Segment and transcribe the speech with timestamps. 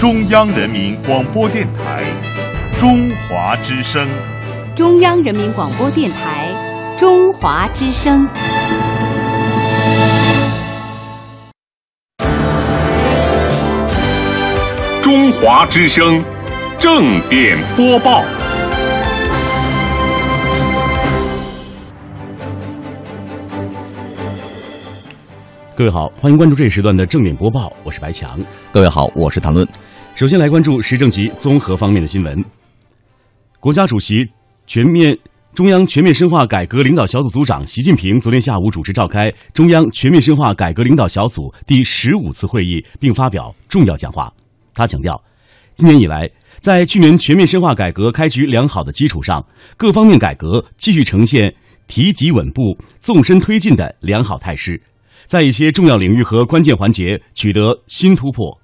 [0.00, 2.02] 中央人民广播电台
[2.78, 4.08] 中华之声。
[4.74, 6.48] 中央人民广播电台
[6.98, 8.26] 中华之声。
[15.02, 16.24] 中华之声，
[16.78, 18.22] 正点播报。
[25.76, 28.40] 各位好，欢迎关注这一时段的正点播报，我是白强。
[28.72, 29.68] 各位好，我是谭论。
[30.20, 32.44] 首先来关注时政及综合方面的新闻。
[33.58, 34.22] 国家主席、
[34.66, 35.18] 全面
[35.54, 44.30] 中央全面深化改革领导小组组长习近平昨天下午主持召开中央全面深化改革领导小组第十五次会议，并发表重要讲话。
[44.74, 45.18] 他强调，
[45.74, 46.28] 今年以来，
[46.60, 49.42] 在去年全面深化改革开局良好的基础上，
[49.78, 51.54] 各方面改革继续呈现
[51.86, 54.82] 提级稳步、纵深推进的良好态势，
[55.24, 58.59] 在一些重要领域和关键环节取得新突破。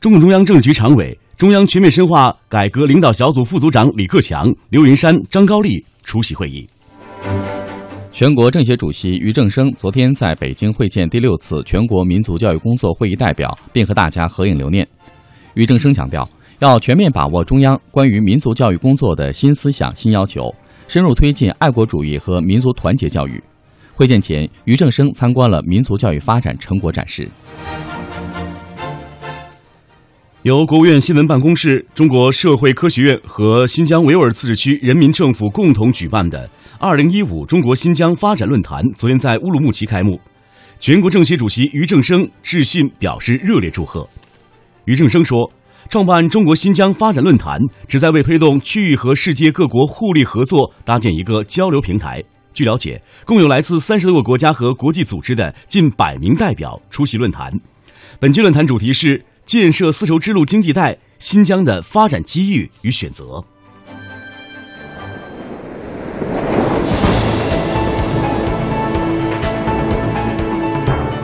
[0.00, 6.66] 中共中央政治局常委、中央全面深化改革领导小组副组长李克强、刘云山、张高丽出席会议。
[8.10, 14.88] 全国政协主席俞正声昨天在北京会见第六次全国民族教育工作会议代表，并和大家合影留念。
[15.52, 16.26] 俞正声强调，
[16.60, 20.50] 要全面把握中央关于民族教育工作的新思想、新要求，
[20.88, 23.38] 深入推进爱国主义和民族团结教育。
[23.94, 27.28] 会见前，俞正声参观了民族教育发展成果展示。
[30.42, 36.48] 由国务院新闻办公室、中国社会科学院和新疆维吾尔自治区人民政府共同举办的。
[36.78, 40.18] 二零一五中国新疆发展论坛昨天在乌鲁木齐开幕，
[40.78, 44.08] 全国政协主席俞正声致信表示热烈祝贺。
[44.86, 45.52] 俞正声说
[45.90, 52.24] ：“创办中国新疆发展论坛，旨在为推动区域和世界各国互利合作搭建一个交流平台。”
[52.54, 57.52] 据了解，共有来自三十多个国家和国际组织的近百名代表出席论坛。
[58.18, 63.44] 本届论坛主题是“建设丝绸之路经济带：新疆的发展机遇与选择”。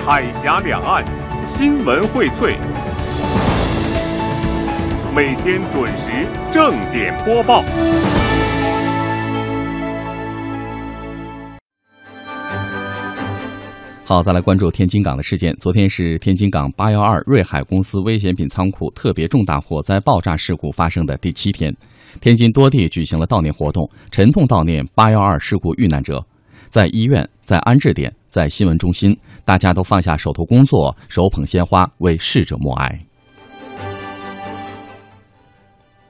[0.04, 1.04] 海峡两岸
[1.46, 2.58] 新闻荟萃，
[5.14, 7.62] 每天准时正点播报。
[14.08, 15.52] 好，再来关注天津港的事件。
[15.58, 21.74] 昨天是天津港八幺二瑞海公司危险品仓库特别重大火灾爆炸事故发生的第七天，
[22.20, 26.24] 天津多地举行了悼念活动，沉痛悼念八幺二事故遇难者。
[26.68, 32.96] 在医院，在安置点，在新闻中心，大家都放下手头工作，手捧鲜花，为逝者默哀。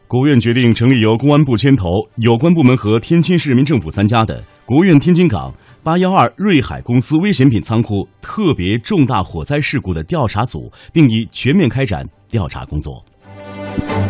[0.06, 5.52] 国务院决定成立由公安部牵头、有关部门和天津市人民政府参加的国务院天津港
[5.86, 13.04] 八幺二瑞海公司危险品仓库特别重大火灾事故的调查组，并已全面开展调查工作。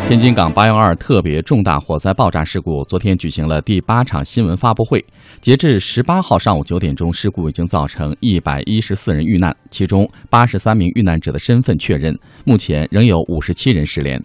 [0.08, 5.04] 天津港八幺二特别重大火灾爆炸事故昨天举行了第八场新闻发布会。
[5.42, 14.18] 截至十八号上午九点钟，事故已经造成一百一十四人遇难，其中八十三名遇难者的身份确认，目前仍有五十七人失联。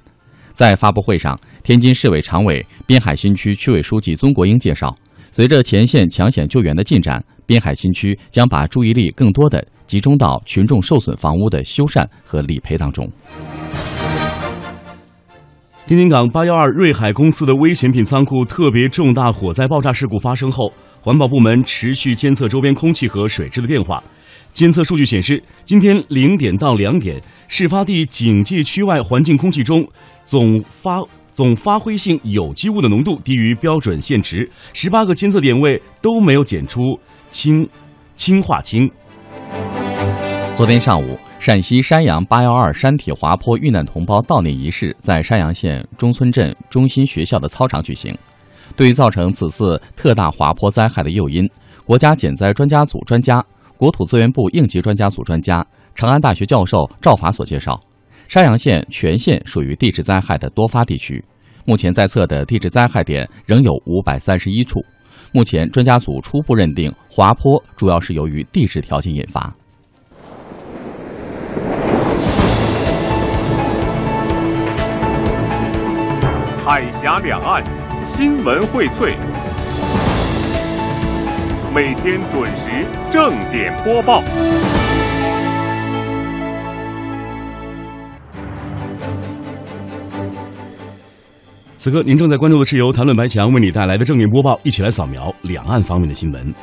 [0.53, 4.95] 在发布会上，天津市委常委、滨海新区区委书记宗国英介绍，
[5.33, 13.05] 随着前线抢险救援的进展，滨海新区将把注意力更多的集中到群众受损房屋的修缮和理赔当中。
[15.85, 24.01] 天津港八幺二瑞海公司的危险品仓库特别重大火灾爆炸事故发生后，环保部门持续监测周边空气和水质的变化。
[24.53, 29.85] 监测数据显示，今天零点到两点，事发地警戒区外环境空气中
[30.23, 31.01] 总发
[31.33, 36.97] 总发挥性有机物的浓度低于标准限值，十八个监测点位都没有检出
[37.31, 37.67] 氢
[38.15, 38.87] 氢化氢。
[40.55, 41.17] 昨天上午。
[41.39, 48.15] 陕西山阳八幺二山体滑坡遇难同胞悼念仪式在山阳县中村镇中心学校的操场举行。
[48.75, 51.49] 对于造成此次特大滑坡灾害的诱因，
[51.83, 53.43] 国家减灾专家组专家、
[53.75, 55.65] 国土资源部应急专家组专家、
[55.95, 57.81] 长安大学教授赵法所介绍，
[58.27, 61.25] 山阳县全县属于地质灾害的多发地区，
[61.65, 64.79] 目前在测的地质灾害点仍有五百三十一处。
[65.33, 69.53] 目前专家组初步认定，滑坡主要是由于地质条件引发。
[76.63, 77.63] 海峡两岸
[78.05, 79.15] 新闻荟萃，
[81.73, 84.21] 每天准时正点播报。
[91.81, 96.53] 此刻您正在关注的是由谭论白强为你带来的正面播报，一起来扫描两岸方面的新闻。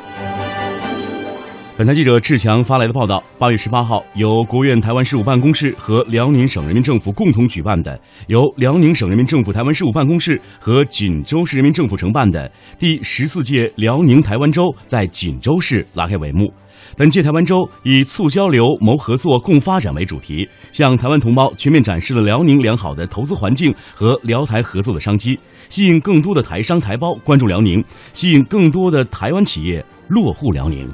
[1.76, 7.99] 本台记者志强发来的报道：八月十八号，由国务院台湾事务办公室和辽宁省人民政府共同举办的，
[8.29, 12.49] 由辽宁省人民政府台湾事务办公室和锦州市人民政府承办的
[12.79, 16.49] 第十四届辽宁台湾周在锦州市拉开帷幕。
[16.96, 25.38] 本届台湾周以“促交流、谋合作、共发展”为主题，向台湾同胞全面展示了辽宁良好的投资环境和辽台合作的商机，
[25.69, 30.88] 吸引更多的台商台胞关注辽宁，吸引更多的台湾企业落户辽宁。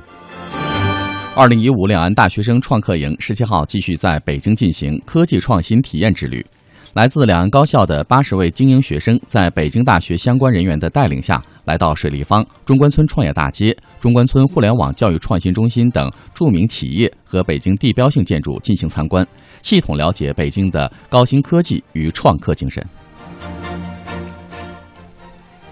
[1.36, 6.44] 二零一五两岸大学生创客营十七号继续在北京进行科技创新体验之旅。
[6.94, 19.26] 来自两岸高校的八十位精英学生，在北京大学相关人员的带领下，来到水立方、中关村创业大街、中关村互联网教育创新中心等著名企业和北京地标性建筑进行参观，
[19.60, 22.86] 系统了解北京的高新科技与创客精神。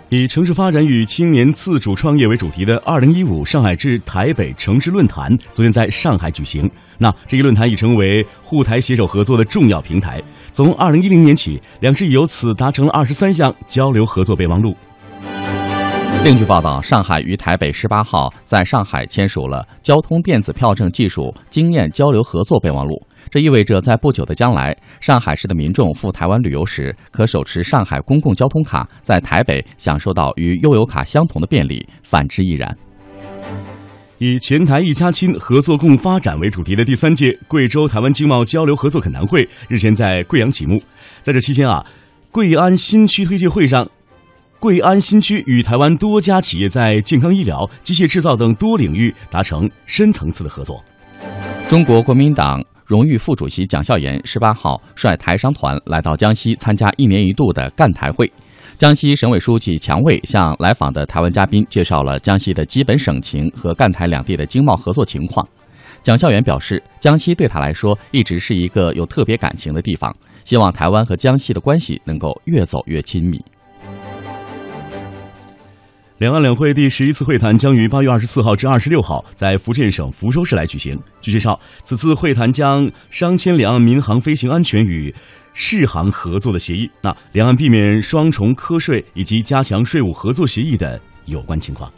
[0.08, 6.68] 以城市发展与青年自主创业为主题的“二零一五上海至台北城市论坛”昨天在上海举行。
[6.98, 10.20] 那这一论坛已成为沪台携手合作的重要平台。
[10.52, 14.76] 从二零一零年起，两市由此达成了二十三项交流合作备忘录。
[16.22, 22.94] 另据报道，上海与台北十八号在上海签署了交通电子票证技术经验交流合作备忘录。
[23.30, 32.76] 这意味着，在不久的将来，上海市的民众赴台湾旅游时，可手持上海公共交通卡，在台北享受到与悠游卡相同的便利，反之亦然。
[34.24, 40.80] 以“前台一家亲，合作共发展”为主题的第三届贵州台湾经贸交流合作恳谈会日前在贵阳启幕。
[41.22, 41.84] 在这期间啊，
[42.30, 43.90] 贵安新区推介会上，
[44.60, 50.80] 贵安新区与台湾多家企业在健康医疗、机械制造等多领域达成深层次的合作。
[51.66, 52.64] 中国国民党。
[52.84, 58.30] 荣誉副主席蒋孝严十八号率台商团来到江西参加一年一度的赣台会。
[58.82, 65.48] 江西省委书记强卫向来访的台湾嘉宾介绍了江西的基本省情和赣台两地的经贸合作情况。
[66.02, 70.12] 蒋孝严表示，江西对他来说一直是一个有特别感情的地方，
[70.42, 73.40] 希望台湾和江西的关系能够越走越亲密。
[76.18, 80.98] 两岸两会第十一次会谈将于八月二十四号至二十六号在福建省福州市来举行。
[81.20, 85.14] 据介绍，此次会谈将商签两岸民航飞行安全与
[85.54, 91.90] 适航合作的协议，那两岸避免双重课税以及加强税务合作协议的有关情况。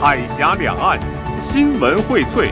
[0.00, 0.98] 海峡两岸
[1.40, 2.50] 新闻荟萃。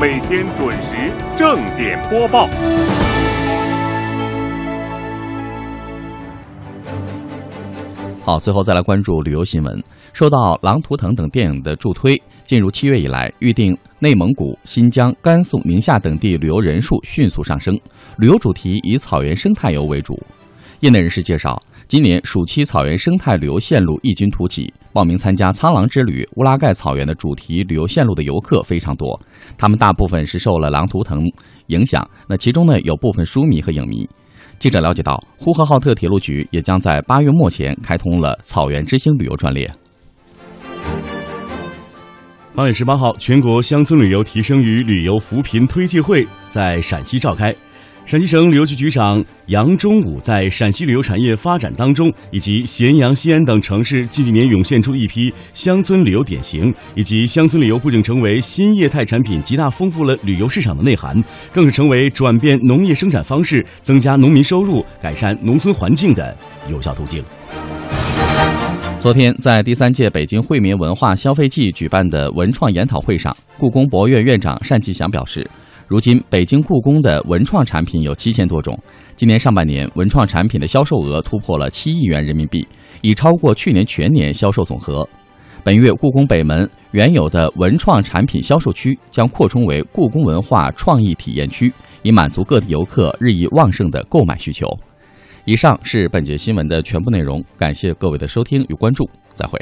[0.00, 2.48] 每天准时正点播报。
[8.30, 9.82] 好，最后再来关注旅游新闻。
[10.12, 12.16] 受到《狼图腾》等电影的助推，
[12.46, 17.76] 进入七月以来，预定内蒙古、新疆、甘肃、宁夏等地旅游人数迅速上升。
[18.18, 20.16] 旅游主题以草原生态游为主。
[20.78, 21.60] 业内人士介绍。
[21.88, 29.20] 今年暑期草原生态旅游线路异军突起，报名参加苍狼之旅乌拉盖草原的主题旅游线路的游客非常多。
[29.58, 31.20] 他们大部分是受了狼图腾
[31.66, 34.08] 影响，那其中呢有部分书迷和影迷。
[34.60, 39.68] 记者了解到，呼和浩特铁路局也将在八月末前开通了草原之星旅游专列。
[42.54, 47.56] 八月十八号，全国乡村旅游提升与旅游扶贫推介会在陕西召开。
[48.10, 66.36] 陕西省旅游局局长杨忠武在陕西旅游产业发展当中，以及咸阳、西安等城市近几年涌现出一批乡村旅游典型，以及乡村旅游不仅成为新业态产品，极大丰富了旅游市场的内涵，更是成为转变农业生产方式、增加农民收入、改善农村环境的
[66.68, 67.22] 有效途径。
[68.98, 75.48] 昨天，在第三届北京惠民文化消费季举办的文创研讨会上，故宫博物院院长单霁翔表示。
[75.90, 78.78] 如今，北京故宫的文创产品有七千多种。
[79.16, 82.64] 今年上半年，文创产品的销售额突破了七亿元人民币，
[83.00, 85.04] 已超过去年全年销售总和。
[85.64, 91.72] 本月，故宫北门原有的文创产品销售区将扩充为故宫文化创意体验区，
[92.04, 94.68] 以满足各地游客日益旺盛的购买需求。
[95.44, 99.60] 以上是本节新闻的全部内容，感谢各位的收听与关注，再会。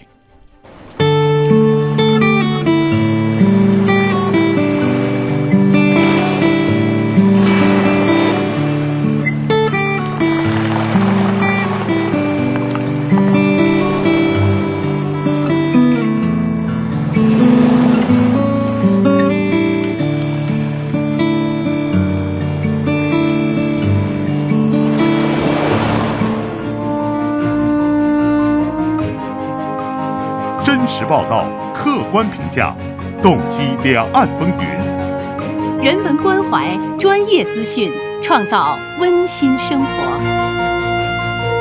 [32.10, 32.74] 观评价，
[33.22, 37.90] 洞悉两岸风云，人文关怀，专业资讯。
[38.20, 39.88] 创造温馨生活。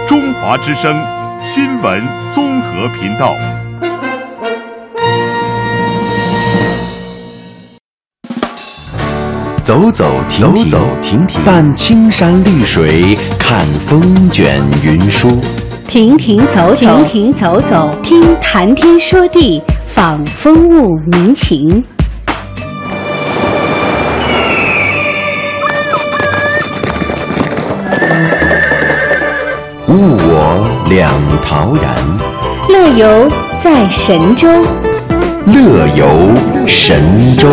[0.08, 1.00] 中华之声
[1.40, 3.36] 新闻综合频道。
[9.64, 15.40] 走走停停，走走停停，伴青山绿水，看风卷云舒。
[15.88, 19.62] 停停走走，停停走走，听谈天说地，
[19.98, 21.84] 访风物民情。
[29.88, 31.12] 物我两
[31.44, 31.96] 陶然，
[32.70, 33.28] 乐游
[33.64, 34.48] 在神州。
[35.48, 36.08] 乐游
[36.68, 37.50] 神州。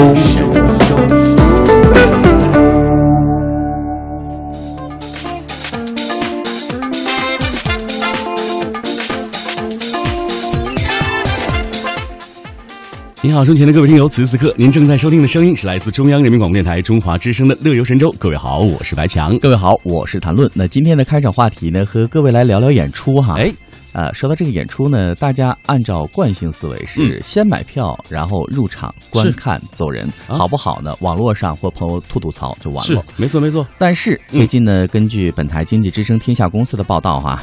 [13.35, 18.09] 好，收听的各位听友，此时此刻您正在收听的声音是来自中央人民广播电台中华之声的《乐游神州》。
[18.17, 19.37] 各位好，我是白强。
[19.39, 20.49] 各位好，我是谭论。
[20.55, 23.35] 那今天的开场话题呢，和各位来聊聊演出哈。
[23.37, 23.53] 哎，
[23.93, 30.95] 呃，说到这个演出呢，大家按照惯性思维是先买票，然后入场观看走人，好不好呢？
[31.01, 33.05] 网络上或朋友吐吐槽就完是了。
[33.17, 33.67] 没错没错。
[33.77, 37.43] 但是最近呢，根据本台经济之声天下公司的报道哈，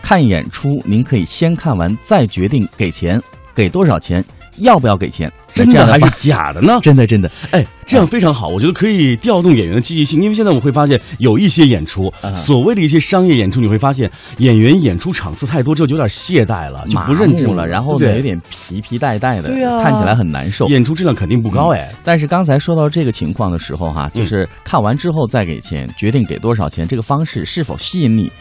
[0.00, 3.20] 看演出您可以先看完再决定给钱，
[3.56, 4.24] 给多少钱，
[4.58, 5.30] 要不要给钱？
[5.52, 6.78] 真的还是假的呢？
[6.82, 19.50] 真的真的，哎，这样非常好，我觉得可以调动演员的积极性，因为现在我们会发现有一些演出，啊所谓的一些商业演出，你会发现演员演出场次太多之后就有点懈怠了，就不认真了，然后呢，有点皮皮带带的，
[19.82, 20.66] 看起来很难受。
[20.68, 21.92] 演出质量肯定不高哎。
[22.02, 28.32] 但是刚才说到这个情况的时候哈，就是看完之后再给钱，决定给多少钱，这个方式是否吸引你？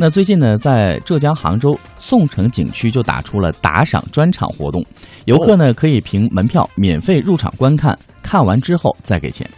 [0.00, 4.80] 那最近呢，在浙江杭州宋城景区就打出了打赏专场活动，
[5.24, 9.48] 游客呢可以凭门票免费入场观看，看完之后再给钱。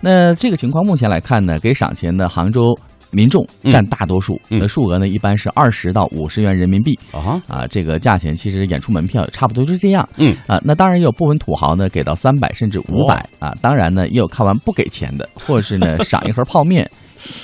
[0.00, 2.76] 那这个情况目前来看呢，给赏钱的杭州
[3.12, 6.98] 民众占大多数，嗯那数额呢一般是二十到五十元人民币。
[7.12, 10.06] 啊哈，啊，这个价钱其实演出门票差不多就是这样。
[10.16, 16.90] 嗯啊，那当然也有部分土豪呢给到三百甚至五百啊，当然呢也有看完不给钱的，或者是呢 赏一盒泡面。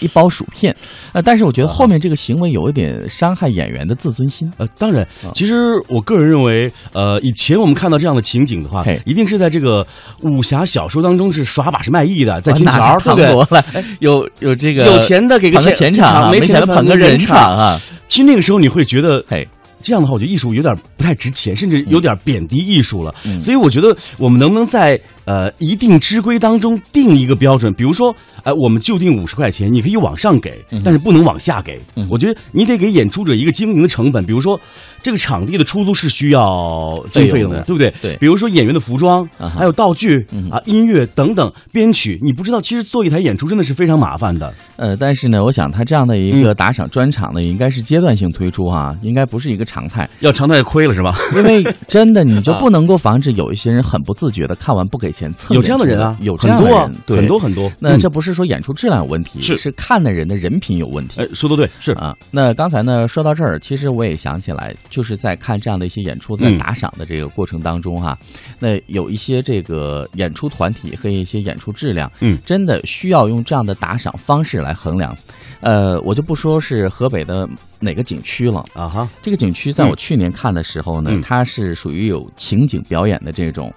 [0.00, 0.74] 一包薯片，
[1.12, 4.50] 呃，但是我觉得后面这个行为有一点伤害演员的自尊心。
[4.58, 5.54] 呃，当然，其实
[5.88, 9.86] 我个人认为，呃，以前我们看到这样的情景的话，一定是在这个
[10.20, 17.80] 武侠小说当中是耍把式卖艺的，在天拿桥，着对有有这个有钱的给个钱钱场啊，没钱的捧个人人场啊。
[18.08, 19.46] 其实那个时候你会觉得，嘿，
[19.80, 23.14] 这样的话，我觉得艺术有点不太值钱，甚至有点贬低艺术了。
[23.24, 27.72] 嗯所以我觉得我们能不能在呃一定之规当中定一个标准？
[27.74, 31.80] 比如说，呃，我们就定五十块钱，你可以往上给，但是不能往下给。
[31.96, 34.60] 嗯我觉得你得给演出者一个经营的成本，比如说
[35.02, 37.92] 这个场地的出租是需要经费的对不对？
[38.02, 44.52] 对比如说演员的服装，啊还有道具嗯啊、音乐等等，编曲，你不知道，其实做一台演出真的是非常麻烦的。
[44.76, 50.08] 呃，但是呢，我想他这样的一嗯个打赏专场呢，应该是阶段性推出哈，应该不是一个常态。
[50.20, 51.14] 要常态亏了是吧？
[51.36, 55.11] 因为真的，你就不能够防止有一些人很不自觉的看完不给
[55.50, 57.38] 有这样的人啊，有这样的很多啊人，，对很多。
[57.38, 57.70] 很多。
[57.78, 62.16] 那嗯这不是说演出质量有问题，是是看的人的人品有问题哎，说的对，是啊。
[62.30, 68.16] 那刚才呢说到这儿，其实我也想起来，就是在看这样的一些演出，在嗯打赏的这个过程当中哈，
[68.58, 75.16] 那有一些这个演出团体和一些演出质量，嗯真的需要用这样的打赏方式来衡量。
[75.60, 78.64] 呃，我就不说是河北的哪个景区了。
[78.74, 83.72] 啊哈，这个景区在我去年看的时候呢，嗯它是属于有情景表演的这种，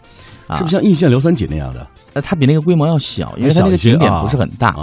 [0.48, 0.58] 啊。
[0.58, 1.88] 是不是像印象刘三姐那样的？
[2.14, 4.76] 呃，它比那个规模要小，因为它那个景点啊不是很大。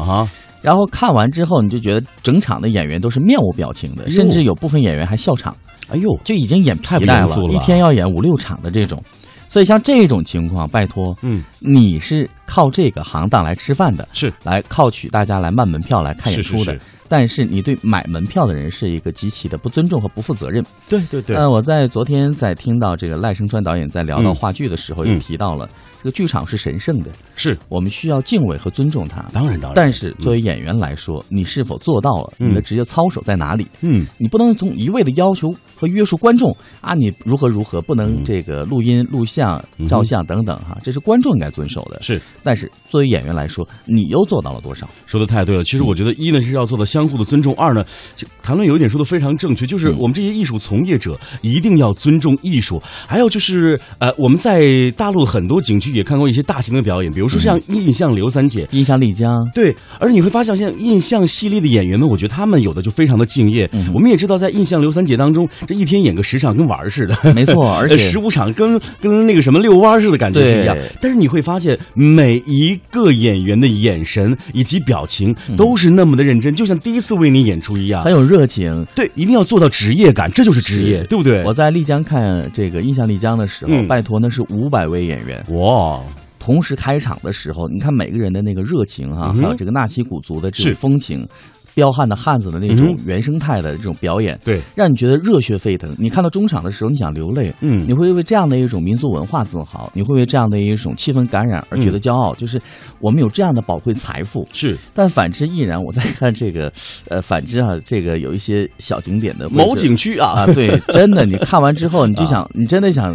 [0.61, 5.57] 然后看完之后，你就觉得整场的演员都是面无表情的，甚至有部分演员还笑场，
[5.88, 9.02] 哎呦，就已经演太不严肃了一天要演五六场的这种。
[9.49, 14.33] 所以像这种情况，拜托，嗯，你是靠这个行当来吃饭的，是。
[14.45, 16.65] 来靠取大家来卖门票来看演出的。
[16.65, 16.71] 是。
[16.73, 20.65] 是是但是你对买门票的人是一个极其的不尊重和不负责任。
[20.89, 24.35] 对对对，呃，我在昨天在听到这个赖声川导演在聊到嗯。
[24.35, 25.13] 话剧的时候，嗯。
[25.13, 25.69] 也提到了、
[25.99, 27.55] 这个剧场是神圣的，是。
[27.69, 29.21] 我们需要敬畏和尊重它。
[29.31, 32.33] 当然当然，但是作为演员来说，你是否做到了？
[32.39, 33.67] 嗯你的职业操守在哪里？
[33.83, 38.25] 嗯，你不能从一味的要求和约束观众啊，你如何如何，不能嗯。
[38.25, 42.01] 这个录音、录像照相等等哈，这是观众应该遵守的。
[42.01, 44.89] 是但是作为演员来说，你又做到了多少？
[45.07, 45.63] 说的太对了。
[45.65, 47.83] 其实我觉得一呢是要做到相互的尊重，二呢，
[48.15, 52.81] 就谈论有一点说的非常正确，就是嗯我们这些艺术从业者一定要尊重艺术。
[53.07, 58.69] 还有就是呃，我们在大陆很多景区也看过一些大型的表演，比如说像印象刘三姐。
[58.73, 63.69] 印象丽江，对，而你会发现，像印象系列的演员们，我觉得他们有的就非常的敬业。
[63.73, 67.35] 嗯我们也知道，在印象刘三姐当中，这一天演个十场跟玩儿似的。
[67.35, 70.87] 没错，而且呃 十五场跟跟那个什么遛弯儿似的感觉是一样对。
[71.01, 78.87] 但是你会发现，每每一个演员的眼神以及表情都是那么的认真，就像第一次为你演出一样，很有热情。
[78.95, 81.43] 对，一定要做到职业感，这就是职业，对不对？
[81.45, 83.87] 我在丽江看这个《印象丽江》的时候，嗯。
[83.87, 86.01] 拜托那是五百位演员，哇，
[86.39, 91.27] 同时开场的时候，你看每个人的那个热情哈、嗯还有这个纳西古族的这种风情，
[91.75, 92.99] 彪悍的汉子的那种嗯。
[93.07, 95.95] 原生态的这种表演，对，让你觉得热血沸腾。
[95.99, 97.87] 你看到中场的时候，你想流泪，嗯。
[97.87, 102.61] 你会为这样的一种民族文化自豪，你会为这样的一种气氛感染而觉得骄傲，就是
[103.00, 104.47] 我们有这样的宝贵财富。
[104.52, 104.76] 是。
[104.95, 106.73] 但反之亦然，我在看这个，
[107.09, 110.33] 呃，反之啊，这个有一些小景点的某景区啊。
[110.33, 113.14] 啊，对，真的，你看完之后，你就想， 你真的想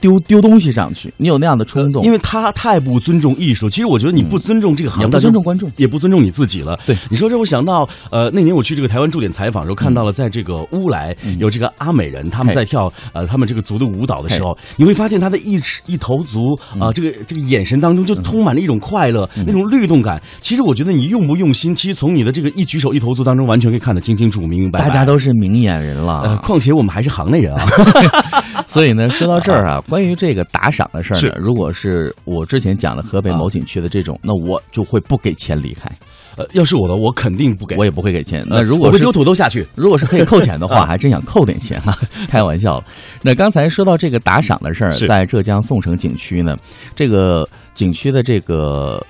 [0.00, 3.68] 丢丢东西上去，你有那样的冲动，因为他太不尊重艺术。
[3.68, 6.78] 其实我觉得你不尊重这个行当，也不尊重观众也不尊重你自己了。
[6.86, 20.20] 对，你说这，我想到呃，那年我去这个台湾驻点采访的时候，看到了在这个乌来有这个阿美人，他们在跳呃他们这个族的舞蹈的时候，你会发现他的一尺一头足啊，这个这个眼神当中就充满了一种快乐，那种律动感。
[20.40, 24.86] 其实我觉得你用不用心，其实从你的这个一举手一投足当中，完全可以看得清清楚楚、明明白白。
[24.86, 26.36] 大家都是明眼人呃，了。
[26.36, 27.66] 况且我们还是行内人啊。
[28.68, 35.90] 所以呢，说到这儿啊，关于这个打赏的事儿是呢，如果是我之前讲的河北某景区的这种，那我就会不给钱离开，
[36.36, 37.76] 呃，要是我的，我肯定不给。
[37.76, 38.40] 我也不会给钱。
[38.50, 39.66] 呃那如果是我会丢土豆下去。
[39.74, 41.96] 如果是可以扣钱的话，啊 还真想扣点钱哈、
[42.28, 42.84] 开玩笑了。
[43.22, 46.56] 那刚才说到这个打赏的事儿，在浙江宋城景区呢，
[46.94, 49.04] 这个景区的这个。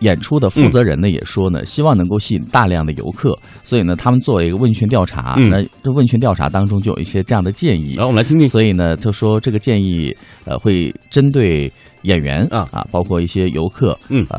[0.00, 5.34] 演出的负责人呢也说呢，希望能够吸引大量的游客，所以呢，他们做了一个问卷调查。
[5.38, 7.94] 嗯那这问卷调查当中就有一些这样的建议。
[7.94, 8.48] 然后我们来听听。
[8.48, 10.14] 所以呢，他说这个建议
[10.44, 14.38] 呃会针对演员啊啊，包括一些游客，嗯呃，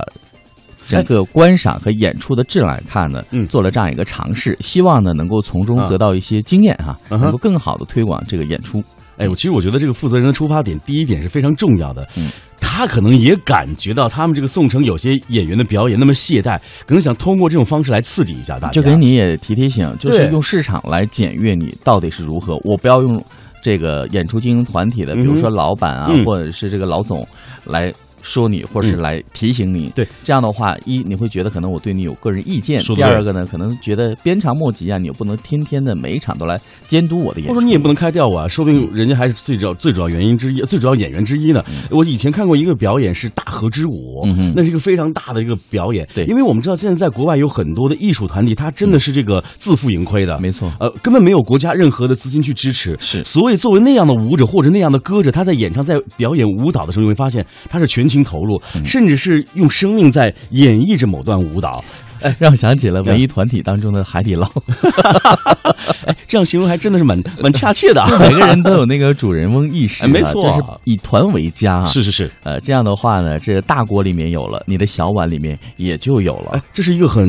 [0.88, 8.84] 整个观赏和演出的质量来看呢，嗯做了这样一个尝试，希望呢能够从中啊得到一些经验哈，能够更好的推广这个演出。
[9.22, 12.08] 哎，我其实我觉得这个负责人的出发点，第一点是非常重要的。
[12.18, 18.74] 嗯，他可能也感觉到他们这个宋城有些演员的表演那么懈怠，可能想通过这种方式来刺激一下大家。
[18.74, 23.24] 就给你也提提醒，就是用市场来检阅你到底是如何，我不要用
[23.62, 27.28] 这个演出经营团体的，比如说老板啊，嗯或者是这个老总
[27.66, 27.94] 来。
[28.22, 30.08] 说你，或者是来提醒你，对。
[30.24, 37.54] 这样的话，一你会觉得可能我对你有个人意见；第二个呢，可能觉得鞭长莫及啊，你又不能天天的每一场都来监督我的演出。
[37.54, 41.64] 或者说你也不能开掉我啊，说不定人家还是最主要最主要原因之一，最主要演员之一呢。
[41.90, 44.54] 我以前看过一个表演是大河之舞，嗯哼。
[44.56, 46.08] 那是一个非常大的一个表演。
[46.14, 46.26] 对。
[46.26, 50.72] 因为我们知道现在在国外有很多的艺术团体，它真的是这个自负盈亏的，没错。
[50.80, 52.98] 呃，根本没有国家任何的资金去支持。
[53.00, 61.84] 是所以作为那样的舞者或者那样的歌者，他在演唱、在表演舞蹈的时候，你会发现他是全情投入，嗯甚至是用生命在演绎着某段舞蹈。
[62.22, 64.48] 哎，让我想起了文艺团体当中的海底捞，
[66.06, 68.08] 哎，这样形容还真的是蛮蛮恰切的啊。
[68.22, 71.86] 每个人都有那个主人翁意识啊，哎没错这是以团为家啊。
[71.86, 77.28] 是是是，呃，这样的话呢，这大锅里面有了，你的小碗里面也就有了哎。，这是一个很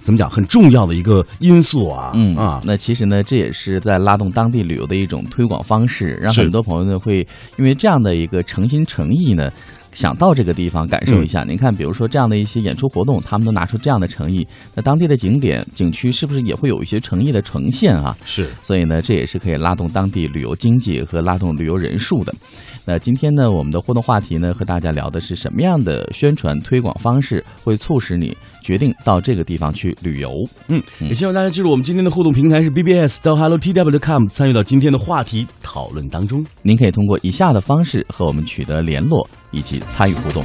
[0.00, 2.10] 怎么讲很重要的一个因素啊。
[2.14, 7.18] 嗯啊，那其实呢，这也是在拉动当地旅游的一种推广方式，让很多朋友呢会
[7.58, 9.50] 因为这样的一个诚心诚意呢，
[9.94, 11.42] 想到这个地方感受一下。
[11.42, 18.16] 嗯您看，比如说这样的一些演出活动，他们都拿出这样的诚意，那当地的景点景区是不是也会有一些诚意的呈现啊？
[18.24, 22.34] 是所以呢，这也是可以拉动当地旅游经济和拉动旅游人数的。
[22.86, 30.30] 那今天呢，我们的互动话题呢，和大家聊的是什么样的宣传推广方式会促使你决定到这个地方去旅游？
[30.68, 36.44] 嗯，也希望大家记住我们今天的互动平台是 BBS 到 HelloTW.com，参与到今天的话题讨论当中。
[36.62, 40.44] 您可以通过以下的方式和我们取得联络，以及参与互动。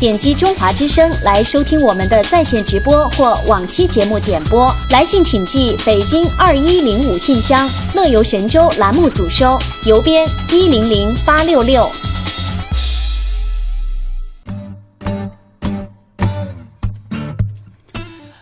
[0.00, 4.72] 点击中华之声来收听我们的在线直播或往期节目点播。
[4.92, 11.82] 来信请寄北京二一零五信箱，乐游神州栏目组收，邮编一零零八六六。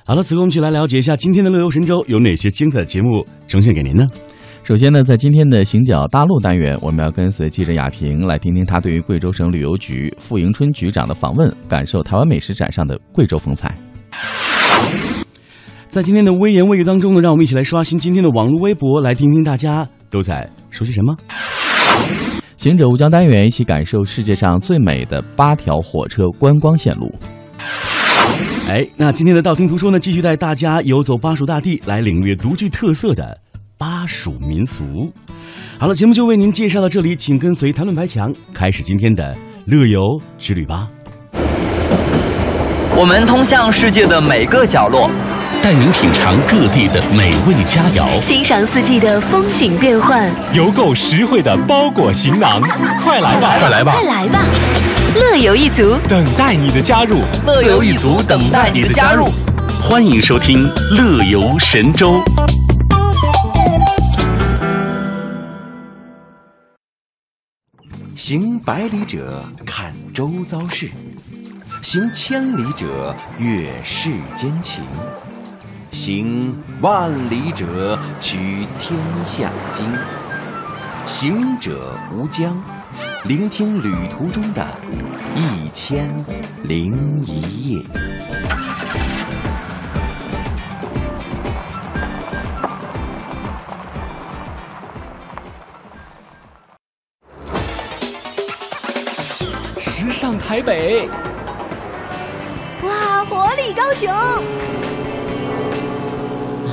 [0.05, 4.07] 好了，此刻我们一起来了解一下今天的乐游神州有哪些精彩的节目呈现给您呢？
[4.67, 13.73] 首先呢，在今天的行脚大陆单元，我们要跟随记者亚平来听听他对于贵州省旅游局傅迎春局长的访问，感受台湾美食展上的贵州风采。
[15.87, 21.17] 在今天的微言微语当中呢，让我们一起来刷新今天的网络微博，来听听大家都在说些什么。
[22.57, 27.15] 行者吴江单元，一起感受世界上最美的八条火车观光线路。
[28.69, 33.39] 哎，那今天的道听途说呢，继续带大家游走巴蜀大地，来领略独具特色的
[33.79, 34.85] 巴蜀民俗。
[35.79, 39.37] 好了，节目就为您介绍到这里，请跟随谈论白墙，开始今天的
[39.67, 40.01] 乐游
[40.39, 40.89] 之旅吧。
[42.97, 45.11] 我们通向世界的每个角落，
[45.63, 52.59] 带您品尝各地的美味佳肴，欣赏四季的风景变换，邮购实惠的包裹行囊。
[52.99, 54.41] 快来吧，快来吧，快来吧！
[55.15, 59.29] 乐游一族等待你的加入，乐游一族等待你的加入。
[59.83, 62.13] 欢迎收听《乐游神州》。
[68.17, 70.91] 行百里者，看周遭事。
[71.83, 74.83] 行千里者，阅世间情；
[75.93, 79.87] 行万里者，取天下经。
[81.05, 82.59] 行者无疆，
[83.25, 84.67] 聆听旅途中的
[85.37, 86.11] 一千
[86.65, 87.83] 零一夜。
[100.27, 101.09] 时尚台北。
[102.83, 104.13] 哇，活力高雄！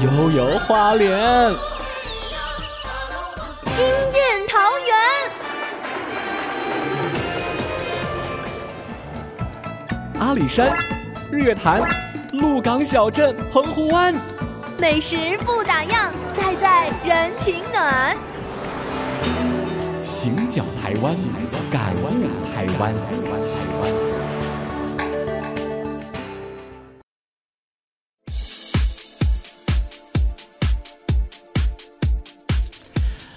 [0.02, 1.54] 悠游花莲，
[3.68, 4.98] 惊艳桃园，
[10.20, 10.76] 阿里山、
[11.32, 11.84] 日月潭、
[12.32, 14.16] 鹿港小镇、澎湖湾，
[14.80, 18.18] 美食不打烊，在在人情暖。
[20.04, 21.16] 行脚台湾，
[21.72, 22.08] 感悟
[22.54, 22.94] 台湾。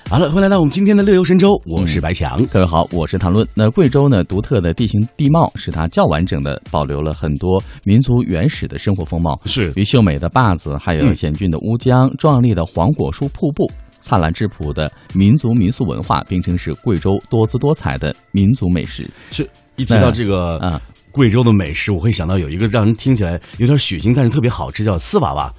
[0.09, 3.47] 好了，欢迎来到我们今天的乐游神州，我是白强，各位好，我是谭论。
[3.55, 9.73] 那贵州呢，独特的地形地貌使它较完整的保留了很多民族原始的生活风貌，是。
[9.77, 13.71] 与秀美的坝子，还有险峻的乌江、壮丽的黄果树瀑布、
[14.07, 19.05] 灿烂质朴的民族民俗文化，并称是贵州多姿多彩的民族美食。
[19.33, 20.81] 是一提到这个啊。
[21.17, 25.51] 贵州的美食，我会想到有一个让人听起来有点血腥，但是特别好吃，叫丝娃娃。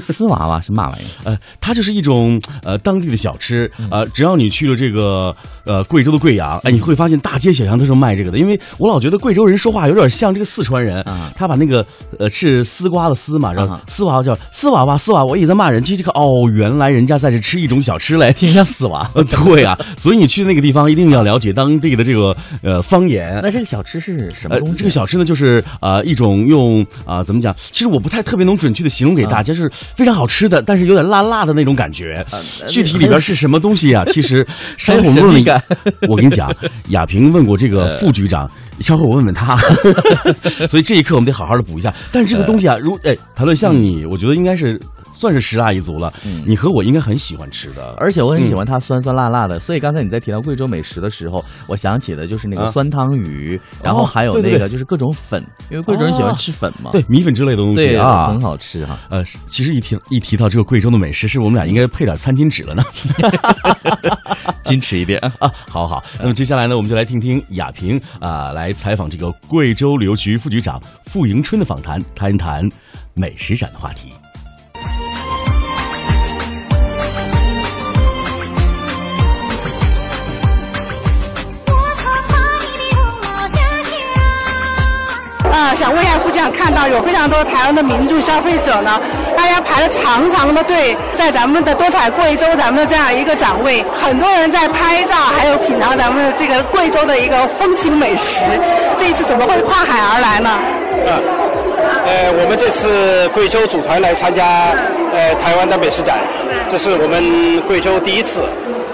[0.00, 1.26] 丝娃娃是嘛玩意儿？
[1.30, 3.70] 呃，它就是一种呃当地的小吃。
[3.90, 8.38] 呃，只要你去了这个呃贵州的贵阳，哎，你会发现大街小巷都是卖这个的。
[8.38, 11.84] 因为我老觉得贵州人说话有点像这个四川人，他把那个
[12.18, 15.82] 呃是丝瓜的丝嘛，然后丝娃娃叫丝娃娃，丝娃娃一直在骂人。
[15.82, 19.08] 其实这个哦，原来人家在这吃一种小吃嘞，听像丝娃。
[19.14, 23.40] 呃， 对啊，所以你去那个地方一定要了解当地的这个呃方言。
[23.42, 24.76] 那这个小吃是什么东西？
[24.78, 27.54] 这个小吃呢，就是呃一种用啊怎么讲？
[27.56, 30.48] 其实我不太特别能准确的形容给大家，是非常好吃。
[30.48, 32.24] 的，但是有点辣辣的那种感觉。
[32.68, 34.04] 具体里边是什么东西啊？
[34.06, 35.44] 其实稍后问问。
[36.08, 36.52] 我跟你讲，
[36.88, 39.56] 亚平问过这个副局长，稍后我问问他。
[40.68, 41.94] 所以这一刻我们得好好的补一下。
[42.12, 44.80] 但是这个东西啊，如哎，谈论像你，我觉得应该是。
[45.20, 46.10] 算是十大一族了，
[46.46, 49.60] 你和我应该很喜欢吃的，而且我很喜欢它酸酸辣辣的。
[49.60, 58.98] 所以刚才你在提到贵州美食的时候，我想起的就是那个酸汤鱼，然后还有那个就是各种粉，因为贵州人喜欢吃粉嘛，对米粉之类的东西啊，很好吃哈。
[59.10, 62.82] 呃，其实一提一提到这个贵州的美食，是我们俩应该配点餐巾纸了呢，
[64.64, 65.52] 矜持一点啊。
[65.68, 72.66] 好好，那么接下来呢，我们就来听听亚平啊来采访这个贵州旅游局副局长傅迎春的访谈，谈一谈
[73.12, 74.12] 美食展的话题。
[85.74, 89.00] 想问一下副局长，看到有非常多台湾的民众消费者呢，
[89.36, 98.40] 大家排了长长的队，在咱们的多彩贵州咱们的这样一个展位，很多人在拍照，还有品尝咱们这个贵州的一个风情美食。
[98.98, 100.50] 这一次怎么会跨海而来呢？
[100.50, 101.16] 啊，
[102.06, 104.72] 呃，我们这次贵州组团来参加
[105.12, 106.18] 呃台湾的美食展，
[106.68, 108.40] 这是我们贵州第一次。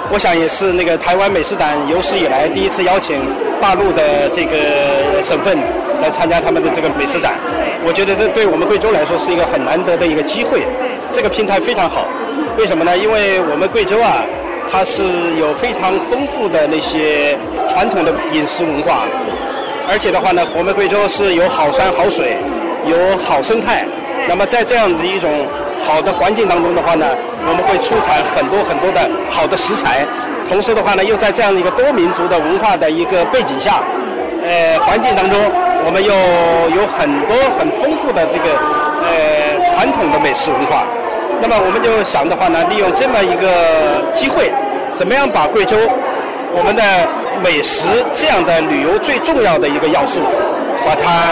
[0.08, 3.20] 我想也是那个台湾美食展有史以来第一次邀请
[3.60, 5.58] 大陆的这个省份
[6.00, 7.34] 来参加他们的这个美食展。
[7.84, 10.62] 我觉得这对我们贵州来说是一个很难得的一个机会。
[11.10, 12.06] 这个平台非常好，
[12.56, 12.96] 为什么呢？
[12.96, 14.22] 因为我们贵州啊，
[14.70, 15.02] 它是
[15.40, 19.06] 有非常丰富的那些传统的饮食文化，
[19.90, 22.36] 而且的话呢，我们贵州是有好山好水，
[22.86, 23.84] 有好生态。
[24.28, 25.46] 那么在这样子一种
[25.78, 27.06] 好的环境当中的话呢，
[27.46, 30.06] 我们会出产很多很多的好的食材，
[30.48, 33.82] 同时的话呢，又在这样一个多民族的文化的一个背景下，
[34.42, 35.38] 呃，环境当中，
[35.86, 36.10] 我们又
[36.74, 38.50] 有很多很丰富的这个
[39.06, 40.82] 呃传统的美食文化。
[41.40, 44.50] 那么我们就想的话呢，利用这么一个机会，
[44.94, 45.76] 怎么样把贵州
[46.50, 46.82] 我们的
[47.44, 50.18] 美食这样的旅游最重要的一个要素，
[50.82, 51.30] 把它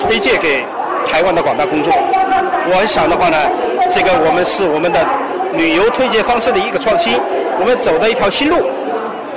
[0.00, 0.64] 推荐给
[1.06, 1.92] 台湾的广大公众。
[2.68, 3.38] 我想的话呢，
[3.90, 5.00] 这个我们是我们的
[5.54, 7.14] 旅游推荐方式的一个创新，
[7.60, 8.56] 我们走的一条新路。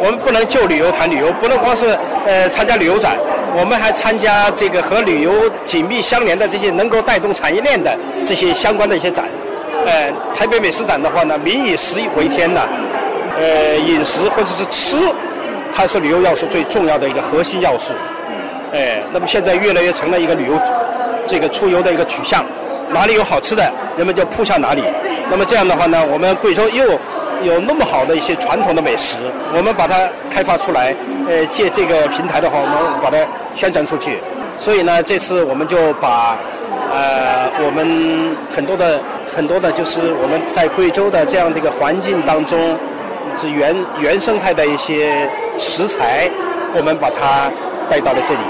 [0.01, 3.17] 我们不能就旅游谈旅游，不能光是呃参加旅游展，
[3.53, 5.31] 我们还参加这个和旅游
[5.65, 7.93] 紧密相连的这些能够带动产业链的
[8.25, 9.25] 这些相关的一些展。
[9.85, 12.61] 呃，台北美食展的话呢，民以食为天呐，
[13.37, 14.95] 呃，饮食或者是吃，
[15.75, 17.91] 它是旅游要素最重要的一个核心要素。
[18.71, 20.53] 哎，那么现在越来越成了一个旅游
[21.29, 22.43] 这个出游的一个取向，
[22.91, 24.83] 哪里有好吃的，人们就扑向哪里。
[25.29, 26.85] 那么这样的话呢，我们贵州又
[27.43, 29.17] 有那么好的一些传统的美食，
[29.55, 30.95] 我们把它开发出来，
[31.27, 33.17] 呃，借这个平台的话，我们把它
[33.53, 34.19] 宣传出去。
[34.57, 36.37] 所以呢，这次我们就把
[36.91, 38.99] 呃我们很多的
[39.33, 42.75] 很多的，就是我们在贵州的这样的一个环境当中，
[43.39, 46.29] 是原原生态的一些食材，
[46.75, 47.49] 我们把它
[47.89, 48.41] 带到了这里。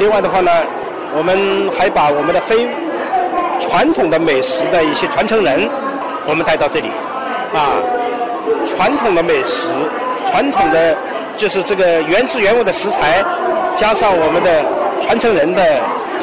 [0.00, 0.50] 另外的话呢，
[1.16, 2.66] 我们还把我们的非
[3.60, 5.68] 传统的美食的一些传承人，
[6.26, 6.88] 我们带到这里。
[7.54, 7.78] 啊，
[8.66, 9.68] 传统的美食，
[10.26, 10.96] 传统的
[11.36, 13.22] 就是这个原汁原味的食材，
[13.76, 14.64] 加上我们的
[15.00, 15.62] 传承人的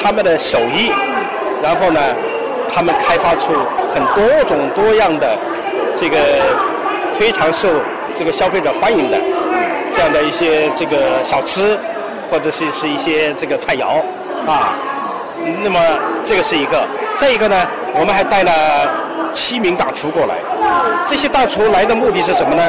[0.02, 0.92] 他们的手艺，
[1.64, 2.02] 然后呢，
[2.68, 3.54] 他们开发出
[3.94, 5.38] 很多种多样的
[5.96, 6.18] 这个
[7.16, 7.70] 非常受
[8.14, 9.18] 这个消费者欢迎的
[9.94, 11.80] 这样的一些这个小吃，
[12.30, 14.02] 或者是是一些这个菜肴
[14.48, 14.74] 啊。
[15.64, 15.80] 那么
[16.24, 17.56] 这个是一个，再一个呢，
[17.96, 18.52] 我们还带了
[19.34, 20.36] 七名大厨过来。
[21.08, 22.62] 这些大厨来的目的是什么呢？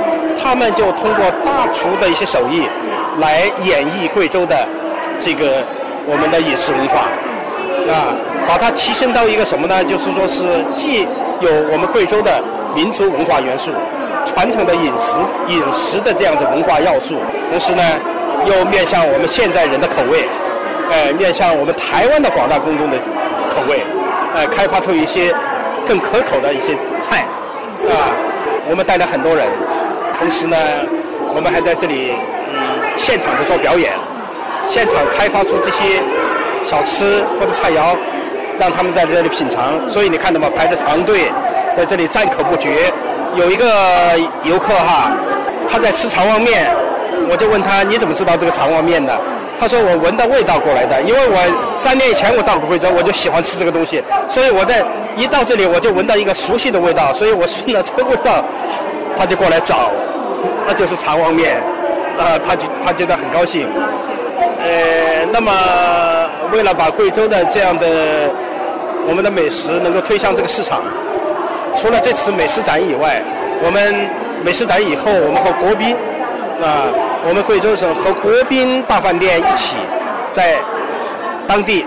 [0.43, 2.67] 他们就通过大厨的一些手艺，
[3.19, 4.57] 来演绎贵州的
[5.19, 5.63] 这个
[6.07, 7.05] 我们的饮食文化，
[7.93, 8.17] 啊，
[8.49, 9.85] 把它提升到一个什么呢？
[9.85, 11.03] 就是说是既
[11.41, 12.43] 有我们贵州的
[12.75, 13.71] 民族文化元素、
[14.25, 15.13] 传统的饮食
[15.49, 17.17] 饮食的这样子文化要素，
[17.51, 17.83] 同时呢，
[18.47, 20.27] 又面向我们现在人的口味，
[20.90, 22.97] 呃，面向我们台湾的广大公众的
[23.55, 23.83] 口味，
[24.35, 25.35] 呃，开发出一些
[25.87, 27.27] 更可口的一些菜。
[27.88, 28.14] 啊，
[28.71, 29.47] 我们带了很多人，
[30.18, 30.57] 同时呢，
[31.35, 32.14] 我们还在这里
[32.53, 32.59] 嗯
[32.97, 33.92] 现场的做表演，
[34.62, 36.01] 现场开发出这些
[36.64, 37.97] 小吃或者菜肴，
[38.59, 39.88] 让他们在这里品尝。
[39.88, 40.49] 所以你看到吗？
[40.55, 41.33] 排着长队，
[41.77, 42.92] 在这里赞口不绝。
[43.35, 43.66] 有一个
[44.45, 45.11] 游客哈，
[45.68, 46.71] 他在吃肠旺面，
[47.31, 49.13] 我就问他你怎么知道这个肠旺面的？
[49.61, 51.39] 他说我闻到味道过来的，因为我
[51.77, 54.85] 三年以前我到过贵州，我就喜欢吃这个东西，所以我在
[55.17, 58.45] 一到这里我就闻到一个熟悉的味道，所以我顺了这个味道，
[59.17, 59.93] 他就过来找，
[60.67, 61.63] 那就是肠旺面，
[62.19, 63.69] 啊，他就他觉得很高兴。
[64.59, 65.53] 呃，那么
[66.51, 67.87] 为了把贵州的这样的
[69.07, 70.83] 我们的美食能够推向这个市场，
[71.77, 73.23] 除了这次美食展以外，
[73.65, 73.95] 我们
[74.43, 75.95] 美食展以后，我们和国宾
[76.61, 76.91] 啊。
[77.25, 79.77] 我们贵州省和国宾大饭店一起，
[80.33, 80.59] 在
[81.47, 81.87] 当地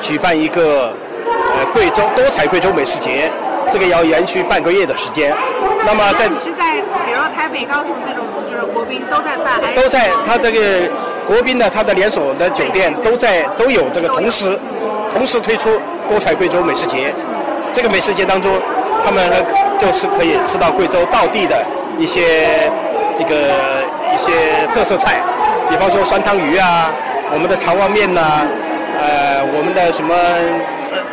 [0.00, 0.94] 举办一个
[1.26, 3.30] 呃贵州多彩贵州美食节，
[3.68, 5.34] 这个要延续半个月的时间。
[5.84, 10.88] 那么在你是在比如说台北、高雄这种就是国宾都在办，都在他这个
[11.26, 14.58] 国宾的他的连锁的酒店都在都有这个同时
[15.12, 15.68] 同时推出
[16.08, 17.12] 多彩贵州美食节。
[17.72, 18.52] 这个美食节当中，
[19.04, 19.30] 他们
[19.78, 21.56] 就是可以吃到贵州道地的
[21.98, 22.70] 一些
[23.16, 23.34] 这个。
[24.12, 25.22] 一些特色菜，
[25.70, 26.90] 比方说酸汤鱼啊，
[27.32, 28.42] 我们的肠旺面呐，
[28.98, 30.12] 呃，我们的什么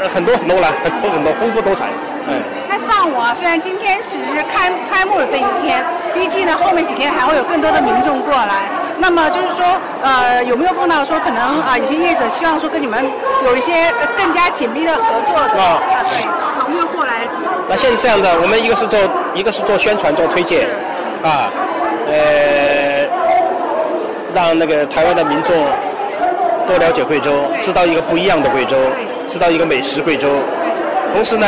[0.01, 1.86] 呃很多很多了，很多很多丰富多彩，
[2.27, 2.41] 嗯。
[2.67, 4.17] 那上午啊，虽然今天是
[4.51, 5.86] 开开幕的这一天，
[6.17, 8.65] 预计呢后面几天还会有更多的民众过来。
[8.97, 9.63] 那么就是说，
[10.01, 12.97] 呃，有没有碰到说可能啊，有些业者希望说跟你们
[13.45, 15.62] 有一些更加紧密的合作的？
[15.62, 15.79] 啊，
[16.10, 16.25] 对，
[16.65, 17.21] 有没有过来？
[17.69, 18.99] 那现在这样的，我们一个是做
[19.36, 20.67] 一个是做宣传做推荐，
[21.23, 21.47] 啊。
[22.10, 23.06] 呃，
[24.34, 25.54] 让那个台湾的民众
[26.65, 28.78] 多了解贵州，知道一个不一样的贵州，
[29.28, 30.30] 知道一个美食贵州。
[31.13, 31.48] 同时呢，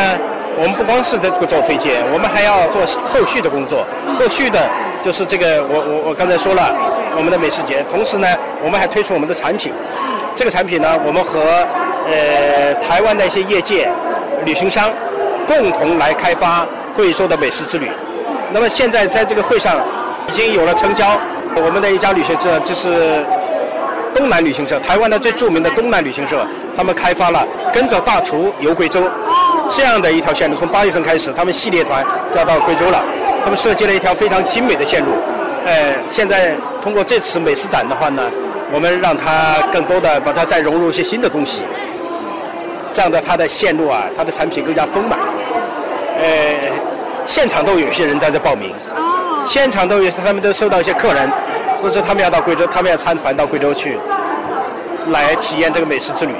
[0.57, 3.85] 我们不光是在做推荐，我们还要做后续的工作。
[4.19, 4.59] 后续的
[5.03, 6.75] 就是这个，我我我刚才说了，
[7.15, 7.83] 我们的美食节。
[7.89, 8.27] 同时呢，
[8.63, 9.71] 我们还推出我们的产品。
[10.35, 11.39] 这个产品呢，我们和
[12.07, 13.89] 呃台湾的一些业界、
[14.45, 14.91] 旅行商
[15.47, 17.89] 共同来开发贵州的美食之旅。
[18.51, 19.77] 那么现在在这个会上。
[20.29, 21.19] 已经有了成交，
[21.55, 23.25] 我们的一家旅行社就是
[24.13, 26.45] 东南旅行社，台湾的最著名的东南旅行社，
[26.77, 29.01] 他们开发了跟着大厨游贵州
[29.67, 30.55] 这样的一条线路。
[30.55, 33.03] 从八月份开始，他们系列团要到贵州了，
[33.43, 35.13] 他们设计了一条非常精美的线路。
[35.65, 38.21] 呃，现在通过这次美食展的话呢，
[38.71, 41.63] 我们让它更多的把它再融入一些新的东西，
[42.93, 45.17] 这样的它的线路啊，它的产品更加丰满。
[46.21, 46.27] 呃，
[47.25, 48.73] 现场都有些人在这报名，
[49.45, 51.29] 现场都有他们都收到一些客人，
[51.81, 53.97] 说是他们要到贵州，他们要参团到贵州去，
[55.09, 56.33] 来体验这个美食之旅。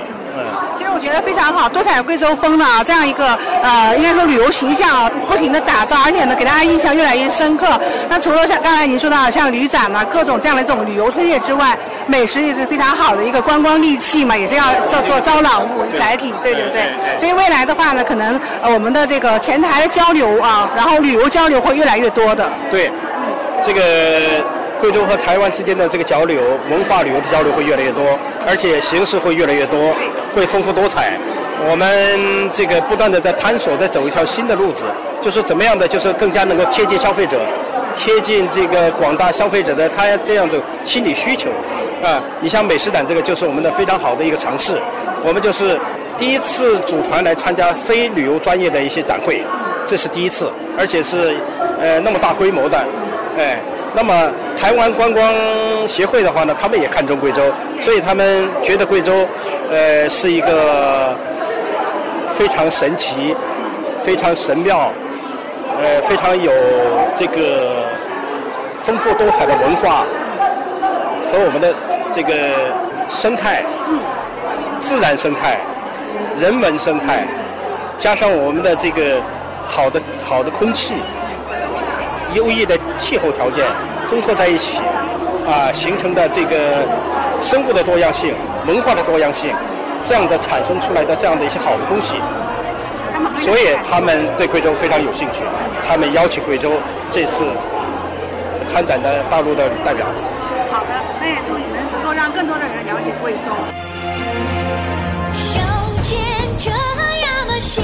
[0.78, 7.68] 其实我觉得非常好，多彩贵州风的啊，这样一个呃，应该说旅游形象啊，不停的打造，而且呢，给大家印象越来越深刻。
[8.10, 11.78] 那除了像刚才您说到像旅展啊，各种这样的一种旅游推介之外，
[12.08, 16.84] 美食也是非常好的一个观光利器嘛，也是要叫做招揽物载体，对对对。
[17.18, 22.50] 所以未来的话呢，可能呃我们的这个前台的交流啊，然后旅游交流会越来越多的。
[22.72, 22.92] 对，
[23.66, 23.82] 这个。
[24.80, 26.40] 贵州和台湾之间的这个交流，
[26.72, 28.02] 文化旅游的交流会越来越多，
[28.48, 29.94] 而且形式会越来越多，
[30.34, 31.14] 会丰富多彩。
[31.70, 34.86] 我们这个不断的在探索，在走一条新的路子，
[35.22, 37.38] 就是怎么样的，就是更加能够贴近消费者，
[37.96, 41.50] 贴近这个广大消费者的他这样的心理需求。
[42.02, 44.80] 啊，你像美食展这个，就是我们的非常好的一个尝试。
[45.22, 45.78] 我们就是
[46.18, 49.44] 第一次组团来参加非旅游专业的一些展会，
[49.86, 51.36] 这是第一次，而且是
[51.82, 52.78] 呃那么大规模的，
[53.38, 53.60] 哎。
[53.94, 55.24] 那么台湾观光
[55.88, 57.42] 协会的话呢，他们也看中贵州，
[57.80, 59.28] 所以他们觉得贵州，
[59.72, 61.16] 呃，是一个
[62.36, 63.36] 非常神奇、
[64.04, 64.92] 非常神妙、
[65.78, 66.52] 呃，非常有
[67.16, 67.84] 这个
[68.78, 70.06] 丰富多彩的文化
[71.32, 71.74] 和我们的
[72.12, 72.34] 这个
[73.10, 73.64] 生态、
[74.80, 75.58] 自然生态、
[76.40, 77.26] 人文生态，
[77.98, 79.20] 加上我们的这个
[79.66, 80.94] 好的好的空气。
[82.34, 83.66] 优异的气候条件
[84.10, 84.80] 综合在一起，
[85.48, 86.88] 啊，形成的这个
[87.42, 88.34] 生物的多样性、
[88.68, 89.54] 文化的多样性，
[90.04, 92.16] 这样的产生出来的这样的一些好的东西，
[93.42, 95.44] 所以他们对贵州非常有兴趣。
[95.88, 96.74] 他们邀请贵州
[97.12, 97.44] 这次
[98.68, 100.06] 参展的大陆的代表。
[100.70, 100.88] 好的，
[101.20, 103.50] 那也祝你们能够让更多的人了解贵州。
[105.34, 105.60] 手
[106.04, 106.20] 牵
[106.58, 107.84] 着呀嘛心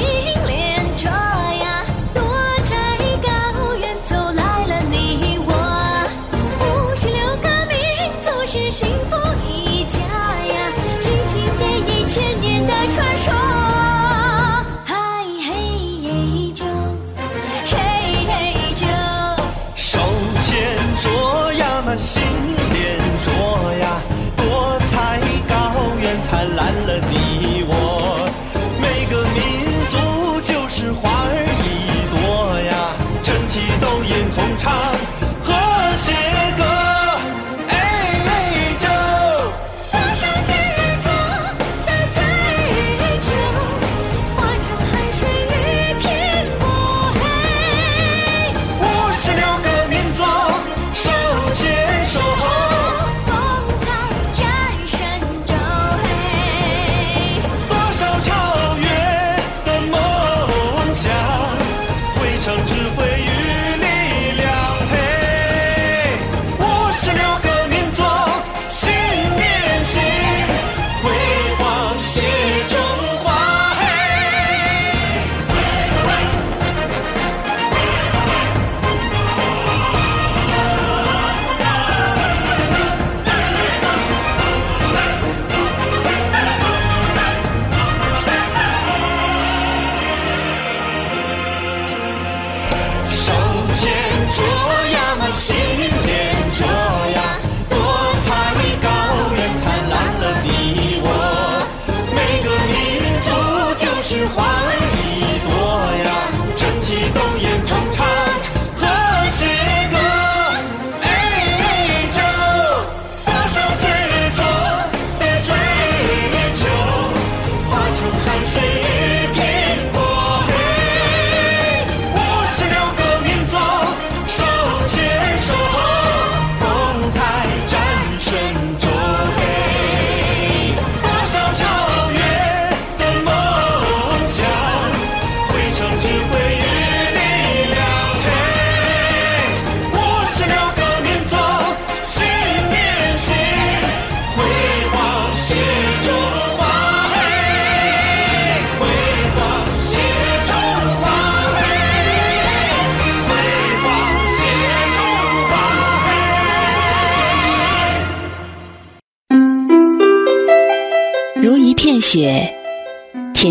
[104.23, 104.54] Hoa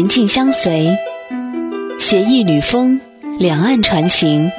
[0.04, 0.94] 恬静相随，
[1.98, 3.00] 携一缕风，
[3.38, 4.50] 两岸传情。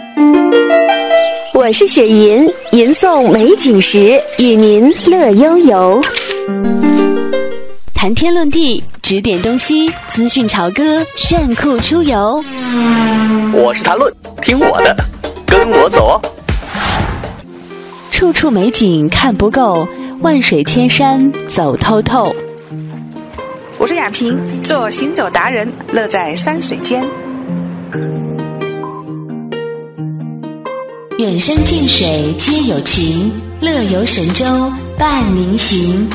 [1.54, 6.02] 我是雪吟，吟诵美景时，与您乐悠悠。
[7.94, 12.44] 谈天论地，指点东西，资讯潮歌，炫酷出游。
[13.54, 14.96] 我是谈论，听我的，
[15.46, 16.22] 跟我走哦。
[18.10, 19.88] 处处美景看不够，
[20.22, 22.36] 万水千山走透透。
[23.86, 27.08] 我是雅萍，做行走达人，乐在山水间。
[31.20, 33.32] 远山近水皆有情，
[33.62, 34.44] 乐游神州
[34.98, 36.10] 伴您行。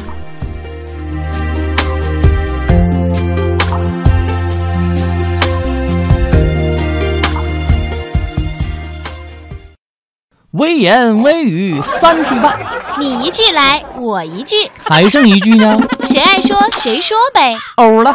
[10.53, 12.59] 微言微语三句半，
[12.99, 15.77] 你一句来，我一句，还剩一句呢？
[16.03, 17.57] 谁爱说谁说呗。
[17.77, 18.13] 欧了。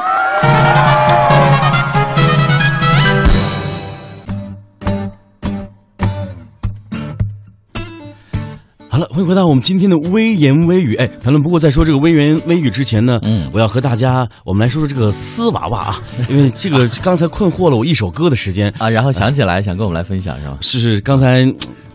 [8.90, 10.98] 好了，欢迎回到我们今天的微言微语。
[10.98, 20.58] 哎，谈论不过在说这个微言微语之前呢，嗯，我要和大家我们来说说这个丝娃娃啊，因为这个刚才困惑了我一首歌的时间啊，然后想起来想跟我们来分享是吧？
[20.60, 21.46] 是是，刚才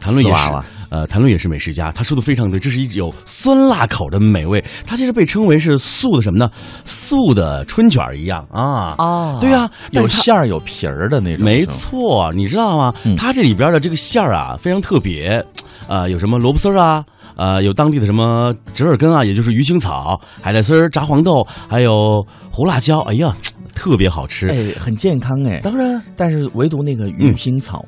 [0.01, 0.51] 谈论也是。
[0.91, 6.51] 呃，谈论也是美食家，他说的非常对，这是一有酸辣口的美味，它其实被称为是素的什么呢？
[6.85, 12.93] 素的春卷一样啊啊对呀、但有馅儿有皮儿的那种，没错，你知道吗？
[13.17, 15.41] 它这里边的这个馅儿啊，非常特别，
[15.87, 17.05] 呃，有什么萝卜丝儿啊，
[17.37, 22.21] 呃，有当地的什么折耳根啊，也就是鱼腥草、海带丝儿、炸黄豆，还有
[22.51, 23.33] 胡辣椒，哎呀，
[23.77, 24.49] 特别好吃。
[24.49, 25.61] 哎，很健康哎。
[25.63, 27.85] 当然，但是唯独那个鱼腥草、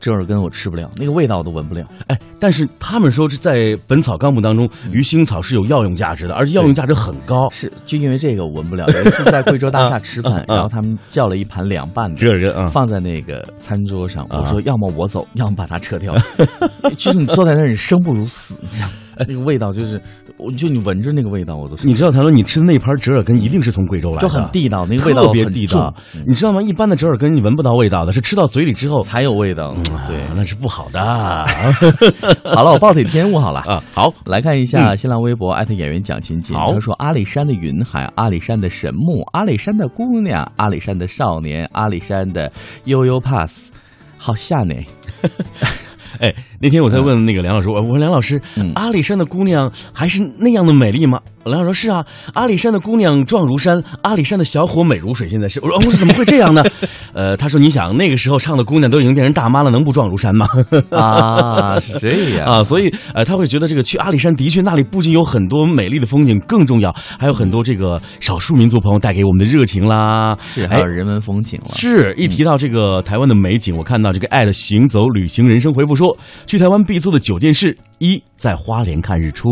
[0.00, 1.86] 折耳根我吃不了，那个味道我都闻不了。
[2.08, 7.48] 哎，但是他们说是在《本草纲目》当中，鱼腥草是有药用价值的，而且药用价值很高。
[7.50, 8.86] 是，就因为这个我闻不了。
[8.88, 16.14] 有一次在贵州大厦 吃饭，然后他们叫了一盘凉拌的折耳根啊放在那个餐桌上，啊我说要么我走，要么把它撤掉。
[16.96, 18.94] 就是你坐在那儿，你生不如死，你知道吗？
[19.28, 20.00] 那个味道就是，
[20.42, 26.22] 我就你闻着那个味道，我都你知道，谭论，你吃的那盘折耳根一定是从贵州来的，就很地道那个味道特别很地道重。
[26.26, 26.62] 你知道吗？
[26.62, 29.74] 一般的折耳根你闻不到味道的，是吃到嘴里之后才有味道。
[30.08, 31.00] 对，那是不好的。
[32.54, 33.82] 好了，我暴殄天物好了啊。
[33.92, 42.50] 好，来看一下嗯新浪微博艾特演员蒋勤勤，他说阿里山的云海，阿里山的神木，阿里山的姑娘，阿里山的少年，阿里山的
[42.84, 43.70] 悠悠 pass，
[44.16, 44.74] 好吓呢。
[46.18, 51.18] 哎，那天我在问那个梁老师，我我说梁老师，嗯阿里山的姑娘还是那样的美丽吗？
[51.46, 52.04] 梁老师说是啊，
[52.34, 55.26] 阿里山的姑娘壮如山，阿里山的小伙美如水。
[55.26, 56.62] 现在是我说，我说怎么会这样呢？
[57.14, 60.46] 呃，他说你想那个时候唱的姑娘都已经变成大妈了，能不壮如山吗？
[60.92, 71.66] 啊是这样啊，所以呃，他会觉得这个去阿里山的确那里不仅有很多美丽的风景，更重要还有很多这个少数民族朋友带给我们的热情啦，是还有人文风情了。
[71.68, 76.14] 是一提到这个台湾的美景，我看到这个爱的行走旅行人生回复说，
[76.50, 79.48] 去台湾必做的九件事：一，在花莲看日出；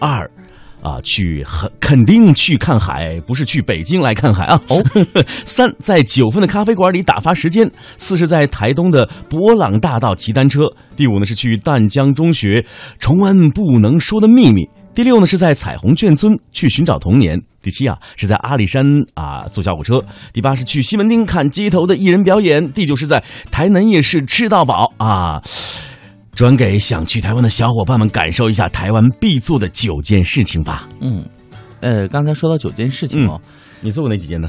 [0.00, 0.30] 二。
[0.80, 4.60] 啊，去很肯定去看海，不是去北京来看海啊！
[4.68, 4.82] 哦，
[5.44, 7.68] 三在九份的咖啡馆里打发时间；
[7.98, 10.62] 四是在台东的博朗大道骑单车；
[10.96, 12.64] 第五呢是去淡江中学
[12.98, 20.00] 重温不能说的秘密；第六呢是在彩虹眷村去寻找童年；第七啊是在阿里山啊坐小火车；
[20.32, 23.22] 第八是去西门町看街头的艺人表演；第九是在
[23.52, 25.40] 台南夜市吃到饱啊。
[26.34, 30.88] 转给想去台湾的小伙伴们，感受一下台湾必做的九件事情吧。
[31.00, 31.24] 嗯，
[31.80, 33.40] 呃，刚才说到九件事情哦，
[33.80, 34.48] 你做过哪几件呢？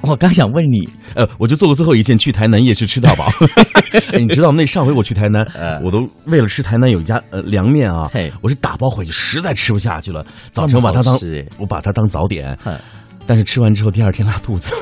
[0.00, 3.26] 我刚想问你，呃，我就做过最后一件，去台南夜市吃到饱。
[4.12, 4.52] 哎你知道？
[4.52, 5.44] 那上回我去台南，
[5.82, 8.08] 我都为了吃台南有一家呃凉面啊，
[8.40, 10.24] 我是打包回去，实在吃不下去了。
[10.52, 11.18] 早晨我把它当
[11.58, 12.56] 我把它当早点，
[13.26, 14.72] 但是吃完之后第二天拉肚子，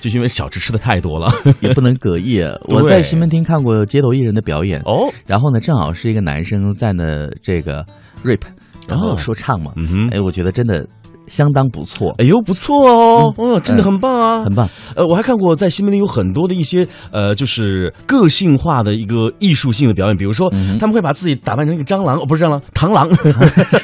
[0.00, 2.46] 就是因为小吃吃的太多了， 也不能隔夜。
[2.68, 7.84] 我在西门町看过街头艺人的表演哦，然后呢，正好是一个男生在那这个
[8.24, 8.42] rap，
[8.88, 10.86] 然后哦说唱嘛，嗯哼哎，我觉得真的
[11.26, 12.14] 相当不错。
[12.18, 14.68] 哎呦，不错哦，哦，真的很棒啊，很棒。
[14.94, 23.08] 呃，我还看过在西门町有很多的一些呃，就是个性化的一个艺术性的表演，比如说、他们会把自己打扮成一个蟑螂，哦，不是蟑螂， 螳螂，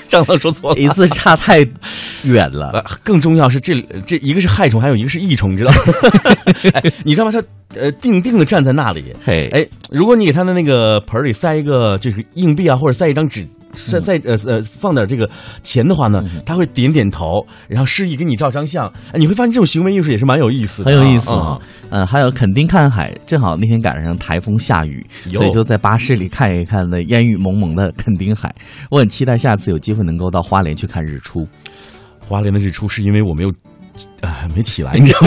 [0.09, 1.67] 蟑螂说错了，一次差太
[2.25, 2.71] 远了。
[2.75, 5.79] 呃，更重要是这这一个是害虫，还有一个是益虫，你知道吗？
[6.75, 7.33] 哎，你知道吗？
[7.33, 7.43] 他
[7.81, 13.47] 呃定定的站在那里，嘿，哎，如果你给他的那个盆里塞一个就是硬币啊，或者塞一张纸。
[13.73, 15.29] 再再呃呃放点这个
[15.63, 17.27] 钱的话呢，他会点点头，
[17.69, 18.87] 然后示意给你照张相。
[19.13, 21.59] 哎，你会发现这种行为艺术也是蛮有意思的啊，很有意思啊。
[21.91, 28.55] 嗯，还有垦丁看海，正好那天赶上台风下雨，所以就在巴士里看一看那烟雨蒙蒙的垦丁海。
[28.91, 31.47] 我很期待下次有机会能够到花莲去看日出。
[32.29, 33.53] 花莲的日出是因为我没有
[34.21, 35.21] 啊、没起来，你知道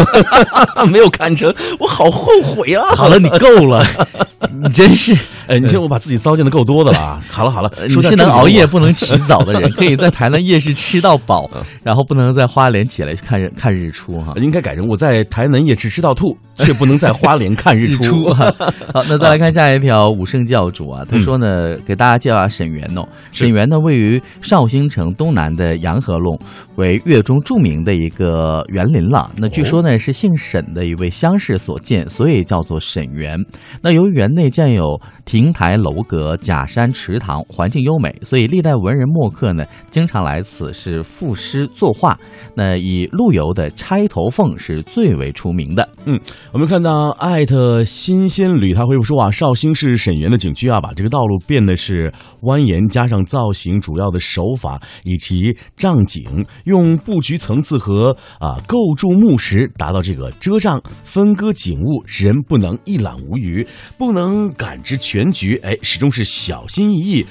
[0.75, 0.85] 吗？
[0.89, 2.83] 没有看成，我好后悔啊！
[2.95, 3.85] 好了，你够了，
[4.63, 5.15] 你真是，
[5.47, 7.21] 哎，你这我把自己糟践的够多的了啊！
[7.29, 11.49] 好了好了，说现在熬夜不能起早的人， 可以在台南夜市吃到饱，
[11.83, 14.33] 然后不能在花莲起来看日看日出哈。
[14.37, 18.33] 应该改成我在台南夜市吃到吐，却不能在花莲看日出。
[18.33, 23.07] 好，那再来看下一条，武圣教主啊，他说呢，给大家介绍下沈园哦。
[23.31, 26.39] 沈园呢，位于绍兴城东南的洋河弄，
[26.75, 29.31] 为粤中著名的一个园林了。
[29.37, 33.39] 那据说呢，是姓沈的一位乡士所建，所以叫做沈园。
[33.81, 42.17] 那由于园内建有亭台楼阁、假山池塘，环境优美，所以历代文人墨客呢，经常来此是赋诗作画。
[42.55, 45.87] 那以陆游的《钗头凤》是最为出名的。
[46.05, 46.19] 嗯，
[46.51, 52.11] 我们看到艾特新鲜旅他回复说啊，绍兴市沈园的景区啊，把这个道路变得是
[52.41, 63.65] 蜿蜒，加上造型主要的手法以及障景，用布局层次和啊构筑木石，达到这个遮障分割景物，使人不能一览无余，
[63.97, 65.55] 不能感知全局。
[65.63, 67.25] 哎，始终是小心翼翼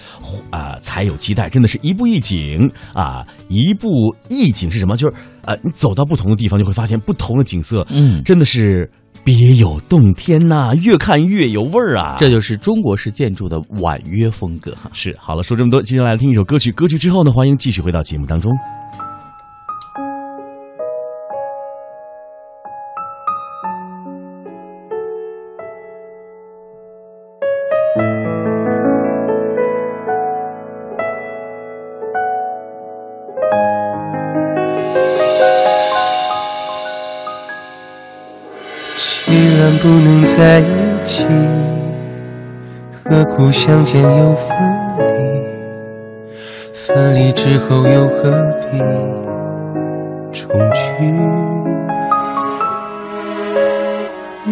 [0.50, 1.48] 啊，才有期待。
[1.48, 3.88] 真的是一步一景啊，一步
[4.28, 4.96] 一景是什么？
[4.96, 5.14] 就是
[5.44, 7.86] 呃，你走到不同的地方，就会发现不同的景色。
[7.90, 8.90] 嗯，真的是
[9.24, 12.16] 别有洞天呐、越看越有味儿啊！
[12.18, 14.90] 这就是中国式建筑的婉约风格哈。
[14.92, 16.70] 是，好了，说这么多，接下来听一首歌曲。
[16.72, 18.52] 歌曲之后呢，欢迎继续回到节目当中。
[39.82, 40.64] 不能在一
[41.04, 41.26] 起，
[43.02, 44.56] 何苦相见又分
[44.96, 45.12] 离？
[46.72, 48.30] 分离之后又何
[48.60, 48.78] 必
[50.30, 51.02] 重聚？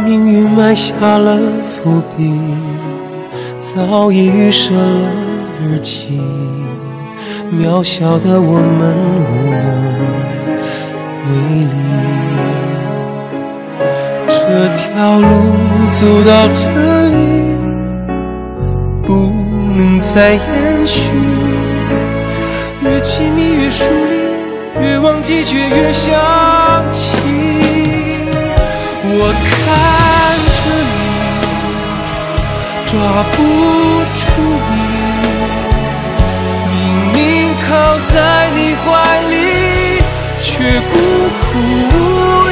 [0.02, 2.40] 命运埋下了伏笔，
[3.60, 5.12] 早已预设了
[5.62, 6.20] 日期。
[7.52, 8.96] 渺小的我们
[9.30, 9.49] 无
[14.52, 15.28] 这条路
[15.90, 16.62] 走到这
[17.06, 17.14] 里，
[19.06, 19.30] 不
[19.76, 20.40] 能再延
[20.84, 21.12] 续。
[22.82, 24.16] 越亲密越疏离，
[24.84, 26.10] 越忘记却越想
[26.90, 27.16] 起。
[29.04, 29.54] 我看
[30.56, 30.98] 着你，
[32.86, 32.98] 抓
[33.30, 33.36] 不
[34.18, 34.20] 住
[34.68, 34.74] 你，
[36.72, 36.74] 明
[37.14, 37.70] 明靠
[38.12, 38.84] 在你怀
[39.30, 39.32] 里，
[40.42, 40.50] 却
[40.90, 40.98] 孤
[41.38, 41.40] 苦
[41.92, 42.49] 无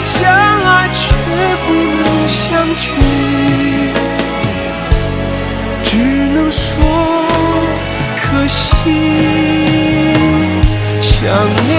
[0.00, 0.98] 相爱却
[1.66, 2.86] 不能相聚，
[5.82, 7.26] 只能说
[8.20, 8.56] 可惜。
[11.00, 11.70] 想念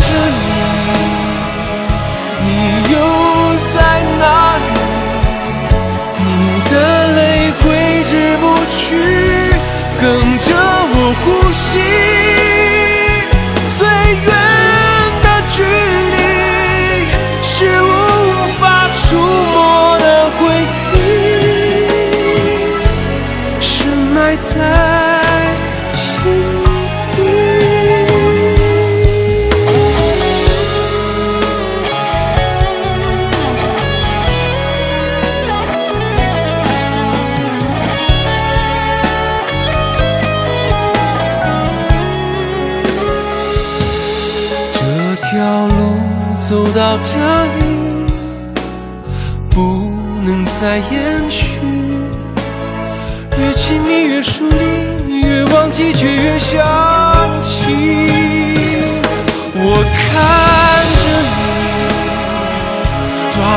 [0.00, 0.08] 着
[2.40, 2.48] 你，你
[2.92, 2.94] 又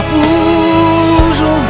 [0.10, 0.14] 不
[1.38, 1.66] 如你，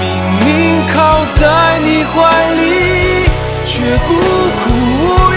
[0.00, 0.02] 明
[0.44, 0.46] 明
[0.94, 0.94] 靠
[1.38, 1.42] 在
[1.80, 2.12] 你怀
[2.54, 2.62] 里，
[3.64, 3.72] 却
[4.06, 5.02] 孤苦无
[5.34, 5.36] 依。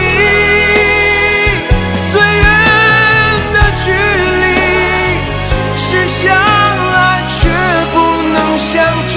[2.11, 2.45] 最远
[3.53, 3.85] 的距
[4.41, 4.45] 离
[5.75, 6.95] 是相爱
[7.27, 7.37] 却
[7.93, 7.95] 不
[8.33, 8.73] 能相
[9.07, 9.15] 聚，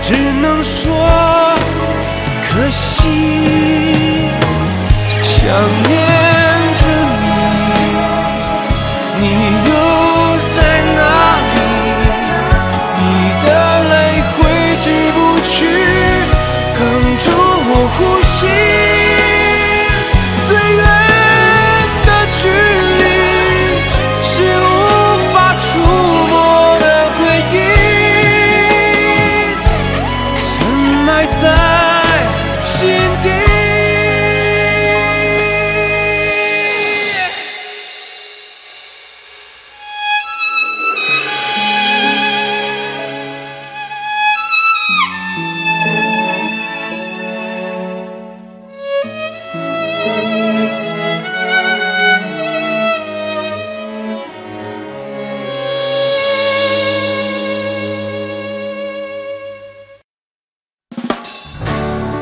[0.00, 0.08] 只
[0.40, 0.80] 能说
[2.48, 2.80] 可惜。
[5.22, 5.40] 想
[5.88, 5.92] 念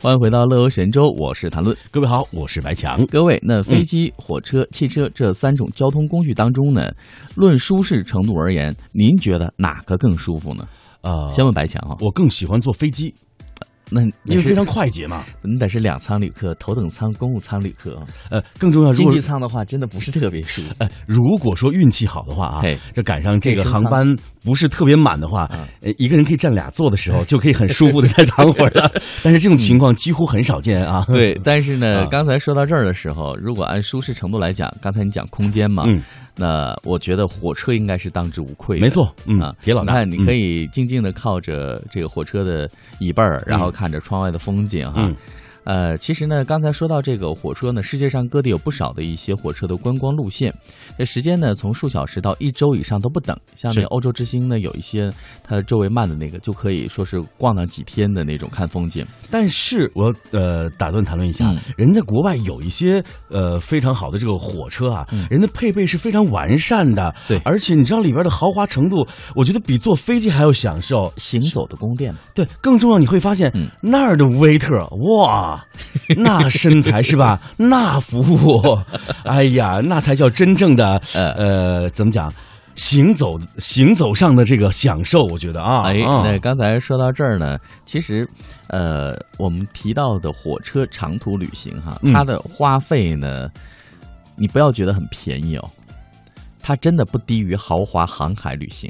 [0.00, 1.76] 欢迎回到乐游神州，我是谭论。
[1.90, 3.04] 各位好，我是白强。
[3.06, 6.88] 各位，那飞机、火车、汽车这三种交通工具当中呢，
[7.34, 10.64] 论舒适程度而言，您觉得哪个更舒服呢？
[11.00, 13.12] 呃，先问白强啊，我更喜欢坐飞机。
[13.90, 17.98] 那因为非常快捷嘛， 你得是两舱旅客，头等舱、公务舱旅客。
[18.30, 20.74] 呃，更重要，经济舱的话，真的不是特别舒服。
[20.78, 22.62] 呃，如果说运气好的话啊，
[22.92, 24.04] 这赶上这个航班
[24.44, 25.48] 不是特别满的话，
[25.80, 28.90] 呃，一个人可以占俩座的时候，就可以很舒服的再 躺会儿了。
[29.22, 31.04] 但是这种情况几乎很少见啊。
[31.06, 35.84] 对，但是呢，刚才说到这儿的时候，如果按舒适程度来讲，刚才你讲空间嘛。
[35.86, 36.02] 嗯
[36.40, 38.78] 那我觉得火车应该是当之无愧。
[38.78, 42.70] 没错，嗯啊，铁老大，你看，你可以静静的靠着这个火车的
[43.00, 45.08] 椅背儿，然后看着窗外的风景哈。
[45.68, 50.50] 呃，其实呢，刚才说到这个火车呢，世界上各地有不少的一些火车的观光路线，
[50.96, 53.36] 这时间呢从数小时到一周以上都不等。
[53.54, 55.12] 像那欧洲之星呢，有一些
[55.44, 59.04] 它周围慢的那个，就可以说是逛上几天的那种看风景。
[59.30, 69.06] 但是我呃打断谈论一下，人家国外有一些呃非常好的这个火车啊，人的配备是非常完善的，对，而且你知道里边的豪华程度，
[69.36, 71.12] 我觉得比坐飞机还要享受。
[71.18, 73.52] 行走的宫殿，对，更重要你会发现
[73.82, 75.57] 那儿的 waiter 哇。
[76.16, 77.40] 那身材是吧？
[77.56, 78.78] 那服务，
[79.24, 82.32] 哎呀，那才叫真正的呃，怎么讲？
[82.74, 85.82] 行走行走上的这个享受，我觉得啊。
[85.82, 88.24] 哎，那刚才说到这儿呢，其实
[88.68, 93.48] 呃，我们提到的火车长途旅行哈，它的花费呢，
[94.36, 95.68] 你不要觉得很便宜哦，
[96.62, 98.88] 它真的不低于豪华航海旅行。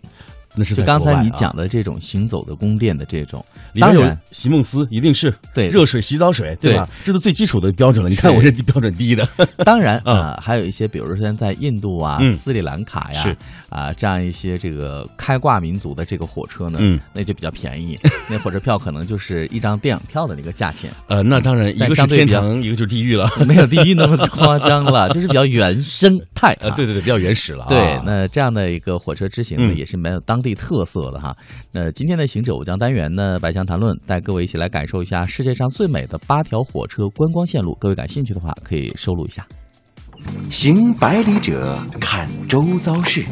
[0.55, 3.44] 那是就刚才你讲的这种行走的宫殿的这种，
[3.78, 6.88] 当然席梦思一定是对热水洗澡水，对吧？
[7.05, 8.09] 这是最基础的标准了。
[8.09, 9.28] 你看我这标准低的。
[9.64, 13.36] 当然啊，还有一些，比如说现在在印度啊、斯里兰卡呀，是
[13.68, 17.99] 啊，这样一些这个开挂民族的这个火车呢，嗯，那就比较便宜。
[18.28, 20.90] 那火车票可能就是一张电影票的那个价钱。
[21.09, 26.53] 呃，那当然，一个是天堂，一个就是地狱了，没有地狱那么夸张了，就是比较原生态。
[26.61, 27.66] 啊，对对对，比较原始了。
[27.68, 31.36] 对，那这样的一个火车之行呢，也是没有当当地特色的哈。
[31.72, 37.76] 那今天的行者五江单元呢，百强谈论带各位一起来感受一下世界上最美的八条火车观光线路。
[37.80, 39.45] 各位感兴趣的话，可以收录一下。
[40.49, 43.24] 行百里者看周遭事，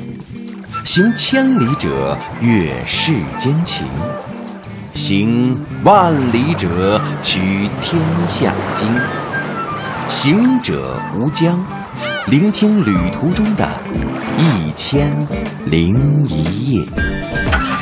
[0.84, 3.86] 行千里者阅世间情，
[4.94, 8.88] 行万里者取天下经。
[10.08, 11.64] 行者无疆，
[12.28, 13.64] 聆听旅途中的
[14.36, 15.16] 一千
[15.66, 15.94] 零
[16.26, 17.75] 一夜。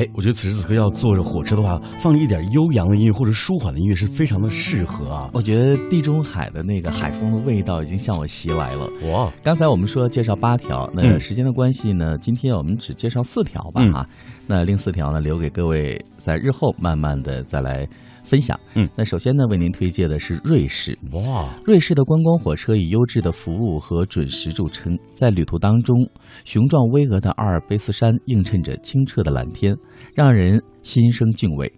[0.00, 5.28] 哎，我觉得此时此刻要坐着火车的话，放一点悠扬的音乐或者舒缓的音乐是非常的适合啊。
[5.34, 8.88] 我觉得地中海的那个海风的味道已经向我袭来了。
[9.12, 9.30] 哇！
[9.42, 14.08] 刚才我们说介绍八条，那时间的关系呢，今天我们只介绍四条吧哈。
[14.46, 17.86] 那另四条呢，留给各位在日后慢慢的再来
[18.22, 18.58] 分享。
[18.74, 20.98] 嗯，那首先呢，为您推荐的是瑞士。
[21.12, 21.48] 哇！
[21.64, 25.96] 瑞士的观光火车以优质的服务和准时著称，在旅途当中，
[26.44, 29.76] 雄壮巍峨的阿尔卑斯山映衬着清澈的蓝天，
[30.14, 31.72] 让人心生敬畏。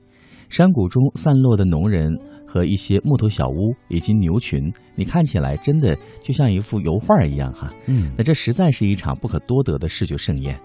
[0.48, 2.12] 山谷中散落的农人
[2.46, 7.72] 和一些木头小屋以及牛群，你看起来真的就像一幅油画一样哈。
[7.86, 10.60] 嗯，那这实在是一场不可多得的视觉盛宴。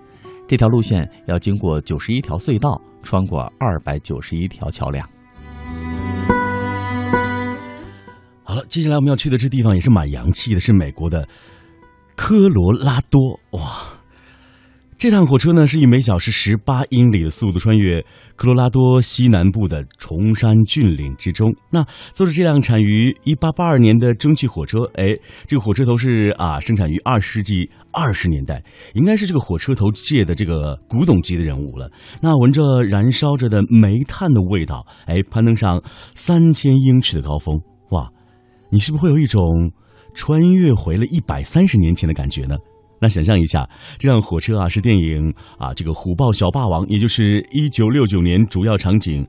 [0.46, 5.08] 这条路线要经过九十一条隧道，穿过二百九十一条桥梁。
[8.50, 11.28] 好了，接下来我们要去的这地方也是蛮洋气的，是美国的
[12.16, 13.62] 科罗拉多，哇！
[14.98, 18.02] 这趟火车呢，是以每小时十八英里的速度穿越
[18.38, 21.54] 科罗拉多西南部的崇山峻岭之中。
[21.72, 25.14] 那坐着这辆产于一八八二年的蒸汽火车，哎，
[25.46, 31.92] 这个火车头是啊，生产于二十世纪二十年代，应该是这个火车头界的这个古董级的人物了。
[32.22, 35.84] 那闻着燃烧着的煤炭的味道，哎，攀登上
[36.16, 38.10] 三千英尺的高峰，哇！
[38.70, 39.72] 你是不是会有一种
[40.14, 42.56] 穿越回了一百三十年前的感觉呢？
[43.00, 49.24] 那想象一下，这辆火车啊，是电影啊，这个《虎豹小霸王》，也就是一九六九年主要场景，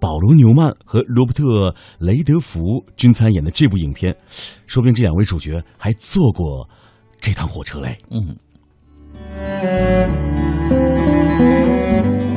[0.00, 1.44] 保罗·纽曼和罗伯特·
[2.00, 4.12] 雷德福均参演的这部影片，
[4.66, 6.68] 说不定这两位主角还坐过
[7.20, 7.96] 这趟火车嘞。
[8.10, 8.36] 嗯。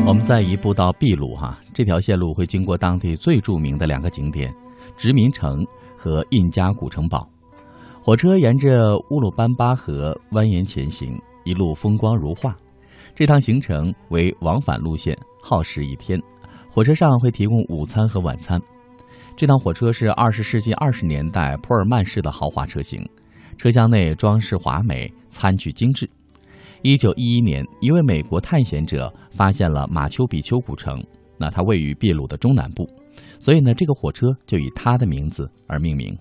[0.06, 4.53] 我们再一步到秘鲁哈，这条线路会经过当地最著名的两个景点——
[4.95, 5.65] 殖民城
[5.97, 7.27] 和印加古城堡。
[8.01, 12.55] 火车沿着乌鲁班巴河蜿蜒前行，一路风光如画。
[13.15, 16.21] 这趟行程为往返路线，耗时一天。
[16.69, 18.61] 火车上会提供午餐和晚餐。
[19.36, 23.03] 这趟火车是二十世纪二十年代普尔曼式的豪华车型，
[23.57, 26.09] 车厢内装饰华美，餐具精致。
[26.81, 31.03] 一九一一年，一位美国探险者发现了马丘比丘古城，
[31.38, 32.88] 那它位于秘鲁的中南部，
[33.39, 36.18] 所以呢，这个火车就以他的名字而命名。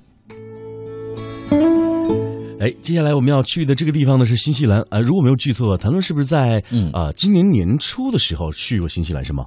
[2.61, 9.45] 哎，接下来我们要去的这个地方呢是新西兰啊、呃，如果没有记错，谭论是不是在嗯啊、呃、今年年初的时候去过新西兰是吗？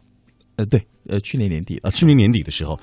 [0.57, 2.73] 呃，对，呃，去年年底啊，去年年底的时候，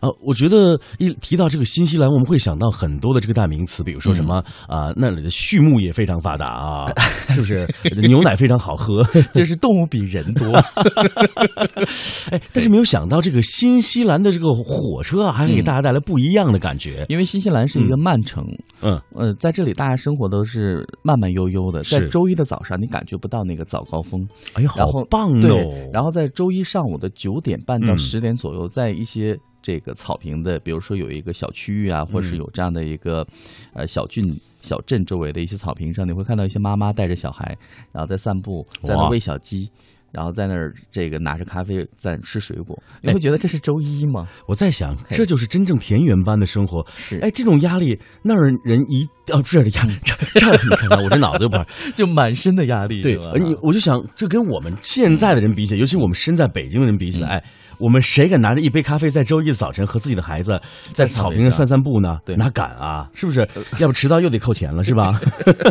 [0.00, 4.36] 啊，我觉得一提到这个新西兰，我们会想到很多的这个代名词，比如说什么
[4.68, 6.86] 啊、那里的畜牧业非常发达啊，
[7.34, 7.66] 是不是？
[8.00, 10.46] 牛奶非常好喝，就是动物比人多。
[12.30, 17.04] 哎，但是没有想到这个新西兰的这个火车啊，还能给大家带来不一样的感觉。
[17.08, 18.44] 因为新西兰是一个慢城，
[18.80, 24.24] 嗯，呃，在这里大家生活都是慢慢悠悠的，在是周一的早上你感觉不到那个早高峰，
[24.54, 25.90] 哎呀，好棒对哦！
[25.92, 27.98] 然后在周一上午的九点半到嗯。
[27.98, 33.26] 十点左右，在一些这个草坪的，比如说有一个小区域啊，或是嗯有这样的一个
[33.72, 37.56] 呃小郡、小镇周围的一些草坪上，你会看到一些妈妈带着小孩，
[37.92, 39.70] 然后在散步，在那喂小鸡。
[40.14, 44.26] 然后在那儿，这个拿着咖啡在吃水果，你哎会觉得这是周一吗？
[44.46, 46.86] 我在想，这就是真正田园般的生活。
[46.96, 53.02] 是哎，这种压力，那儿人一哦，这儿的压力，这这儿你看看，我这脑子又不好，就满身的压力。
[53.02, 57.44] 对你我就想，这跟我们现在的人比起来，尤其我们身在北京的人比起来，哎，
[57.84, 60.58] 我们谁敢拿着一杯咖啡在周一的早晨和自己的孩子
[60.94, 62.18] 在草坪上散散步呢？
[62.24, 63.06] 对哪敢啊？
[63.12, 63.46] 是不是？
[63.78, 65.20] 要不迟到又得扣钱了，是吧？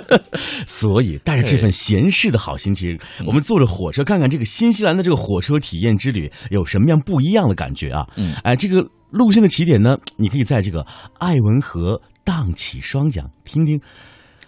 [0.68, 8.06] 所以带着这份闲适的好心情，我们坐着火车看看这个新西兰的这个火车体验之旅有什么样不一样的感觉啊？
[8.16, 10.86] 嗯，哎，这个路线的起点呢，你可以在这个
[11.18, 13.82] 艾文河荡起双桨，听听，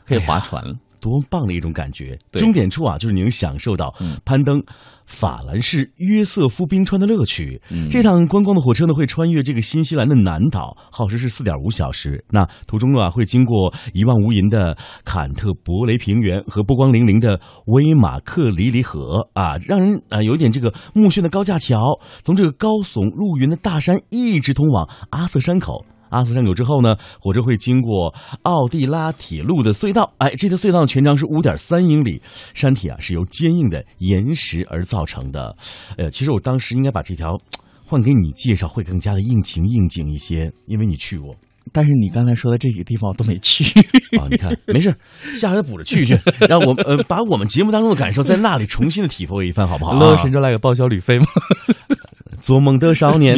[0.07, 0.75] 可以划船了。
[1.05, 2.17] 多棒的一种感觉！
[2.31, 3.93] 终点处啊，就是你能享受到
[4.25, 4.59] 攀登
[5.05, 7.61] 法兰士约瑟夫冰川的乐趣。
[7.69, 12.25] 嗯这趟观光的火车呢，会穿越这个新西兰的南岛，耗时是四点五小时。
[12.31, 21.77] 那途中啊，会经过一望无垠的坎特伯雷平原和波光粼粼的威马克里里河啊，让人啊有一点这个目眩的高架桥，
[22.23, 25.85] 从这个高耸入云的大山一直通往阿瑟山口。
[26.15, 28.13] 阿斯山口之后呢，火车会经过
[28.43, 30.13] 奥地拉铁路的隧道。
[30.19, 32.21] 哎，这条隧道全长是五点三英里，
[32.53, 35.55] 山体啊是由坚硬的岩石而造成的。
[35.97, 37.37] 呃，其实我当时应该把这条
[37.85, 41.35] 换给你介绍，会更加的应情应景一些，因为你去过。
[41.71, 43.63] 但是你刚才说的这几个地方我都没去
[44.19, 44.27] 啊！
[44.29, 44.93] 你看，没事，
[45.35, 49.93] 下回补着去去，让我呃把我们节目当中的感受在那里重新的体会一番，好不好？
[49.93, 51.25] 乐神州来个报销旅费吗？
[52.41, 53.35] 做梦的少年，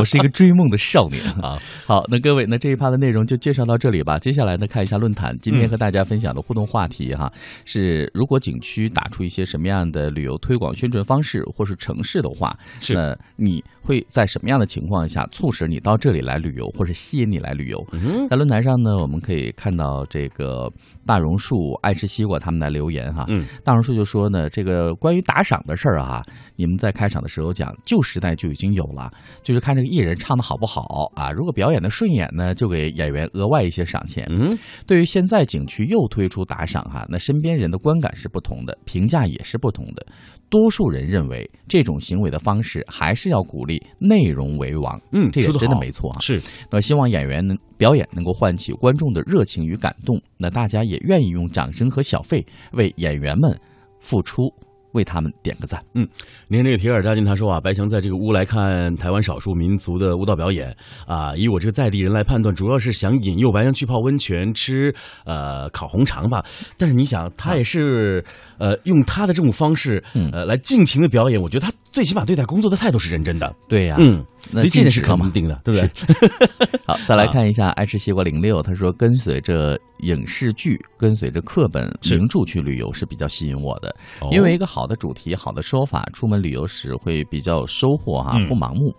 [0.00, 1.56] 我是一个追梦的少年啊！
[1.86, 4.18] 好，那各位，那这一趴的内容就介绍到这里吧。
[4.18, 7.30] 接下来呢，看一下论坛，今天和大家分享的互动话题哈，
[7.64, 17.78] 是如果景区打出一些什么样的旅游推广宣传方式，或是城市的话，是那你会在什么样的情况下促使你到这里来旅游，或者吸引你来旅游？
[17.92, 20.70] 嗯在论坛上呢，我们可以看到这个
[21.06, 23.24] 大榕树爱吃西瓜他们来留言哈。
[23.28, 26.22] 嗯，大榕树就说呢，这个关于打赏的事儿啊，
[26.56, 29.10] 你们在开场的时候讲，旧时代就已经有了，
[29.42, 34.26] 就是看这个艺人唱的好不好啊，如果表演的顺眼呢，就给演员额外一些赏钱。
[34.30, 40.06] 嗯，对于现在景区又推出打赏哈，那身边人的观感是不同的，评价也是不同的。
[40.48, 45.00] 多数人认为这种行为的方式还是要鼓励内容为王。
[45.12, 46.20] 嗯，这个真的没错啊。
[46.20, 46.40] 是，
[46.70, 53.58] 那希望演员能表演能够唤起观众的热情与感动，那大家也愿意用掌声和小费为演员们
[54.00, 54.52] 付出
[54.94, 55.80] 为他们点个赞。
[55.94, 56.08] 嗯，
[56.48, 60.74] 您看这个铁杆扎金他说啊，白翔在这个屋来看台湾少数民族的舞蹈表演
[61.06, 66.44] 啊，以我这个在地人来判断，主要是想引诱白翔去泡温泉吃呃烤红肠吧。
[66.78, 68.24] 但是你想，他也是
[68.58, 73.54] 呃用他的这种方式呃来尽情的表演，我觉得他最起码对待工作的态度是认真的。
[73.68, 76.78] 对呀，嗯，那所以这件事尽职嘛肯定的，对不对？
[76.86, 83.88] 好，再来看一下爱吃西瓜零六，他说跟随着影视剧、跟随着课本名著去旅游是比较吸引我的，
[84.20, 88.94] 哦因为一个好的主题、好的说法，出门旅游时会比较有收获哈、嗯不盲目。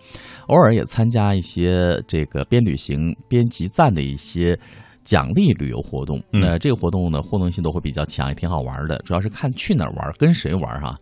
[0.48, 4.58] 偶尔也参加一些这个边旅行边集赞的一些。
[5.06, 8.98] 奖励旅游活动，嗯那这个活动呢，互动性都会比较强，也挺好玩的。
[9.06, 10.96] 主要是看去哪儿玩，跟谁玩哈。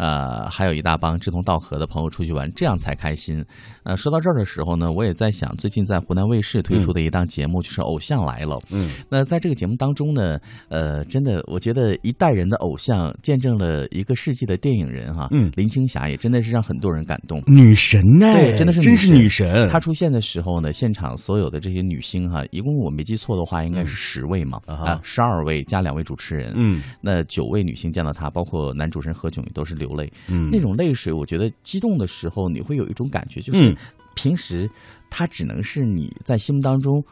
[0.00, 3.44] 呃，还有一大帮志同道合的朋友出去玩，这样才开心。
[3.82, 8.56] 呃，说到这儿的时候呢，我也在想，最近在湖南卫视推出的一档节目就是《偶像来了》。
[8.70, 10.38] 嗯，那在这个节目当中呢，
[10.70, 15.28] 呃，真的，我觉得一代人的偶像见证了一个世纪的电影人哈。
[15.32, 17.42] 嗯林青霞也真的是让很多人感动。
[17.46, 18.32] 女神呢？
[18.32, 19.68] 对，真的是真是女神。
[19.68, 26.54] 她出现的时候呢，现场所有的这些女星哈，一共我没记错的话，应该是十位嘛，啊十二位加两位主持人。
[26.56, 30.12] 嗯，那九位女星见到她，包括男主持人何炅也都是流泪。
[30.28, 33.76] 嗯那种泪水，我觉得激动的时候，你会有一种感觉，就是嗯
[34.14, 34.68] 平时
[35.08, 37.04] 它只能是你在心目当中，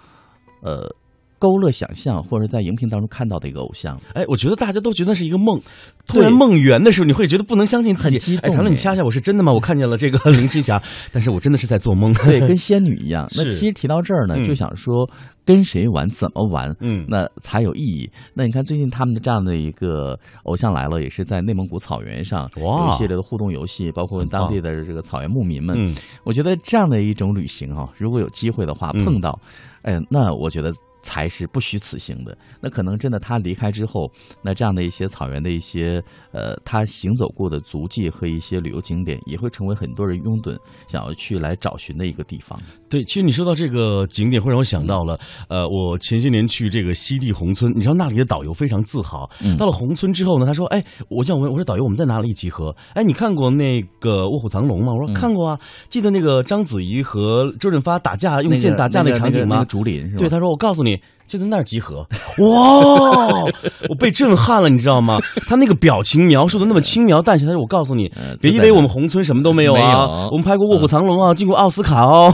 [0.60, 0.94] 呃。
[1.38, 5.60] 勾勒想象，或者在荧屏当中看到的一个偶像，哎，我觉得大家都觉得是一个梦，
[6.06, 8.16] 突然梦圆的时候，你会觉得不能相信自己。
[8.16, 9.52] 很激动哎，唐乐，你掐一下，我是真的吗？
[9.52, 10.82] 我看见了这个 林青霞，
[11.12, 12.12] 但是我真的是在做梦。
[12.12, 13.28] 对， 跟仙女一样。
[13.36, 15.08] 那其实提到这儿呢，嗯就想说
[15.44, 18.10] 跟谁玩，怎么玩，嗯那才有意义。
[18.34, 25.76] 那你看最近他们的这样的一个偶像来了，也是在内蒙古草原上哇有一系列的互动游戏，包括当地的这个草原牧民们。
[25.78, 29.38] 嗯我觉得这样的一种旅行啊，如果有机会的话嗯碰到，
[29.82, 30.72] 哎，那我觉得。
[31.02, 32.36] 才是不虚此行的。
[32.60, 34.10] 那可能真的他离开之后，
[34.42, 42.58] 那这样的一些草原的一些呃，他行走过的足迹和一些旅游景点，也会成为很多人拥趸想要去来找寻的一个地方。
[42.88, 45.18] 对，其实你说到这个景点，会让我想到了，
[45.48, 49.28] 呃，我前些年去这个西递宏村，你知道那里的导游非常自豪。
[49.42, 52.74] 嗯到了宏村之后呢，他说：“哎，我想问，我说导游，我们在哪里集合？
[52.94, 60.18] 哎，你看过那个《卧虎藏龙》吗？”我说：“看过啊，记得那个章子怡和周润发打架用剑打架那场景吗？”那个竹林是吧？
[60.18, 60.87] 对，他说：“我告诉你，
[61.26, 62.06] 就在那儿集合。”
[62.38, 63.44] 哇，
[63.88, 65.18] 我被震撼了，你知道吗？
[65.48, 67.44] 他那个表情描述的那么轻描淡写。
[67.44, 68.10] 他说：“我告诉你，
[68.40, 69.90] 别以为我们红村什么都没有啊，
[70.24, 72.32] 有我们拍过《卧虎藏龙》啊，进过奥斯卡哦。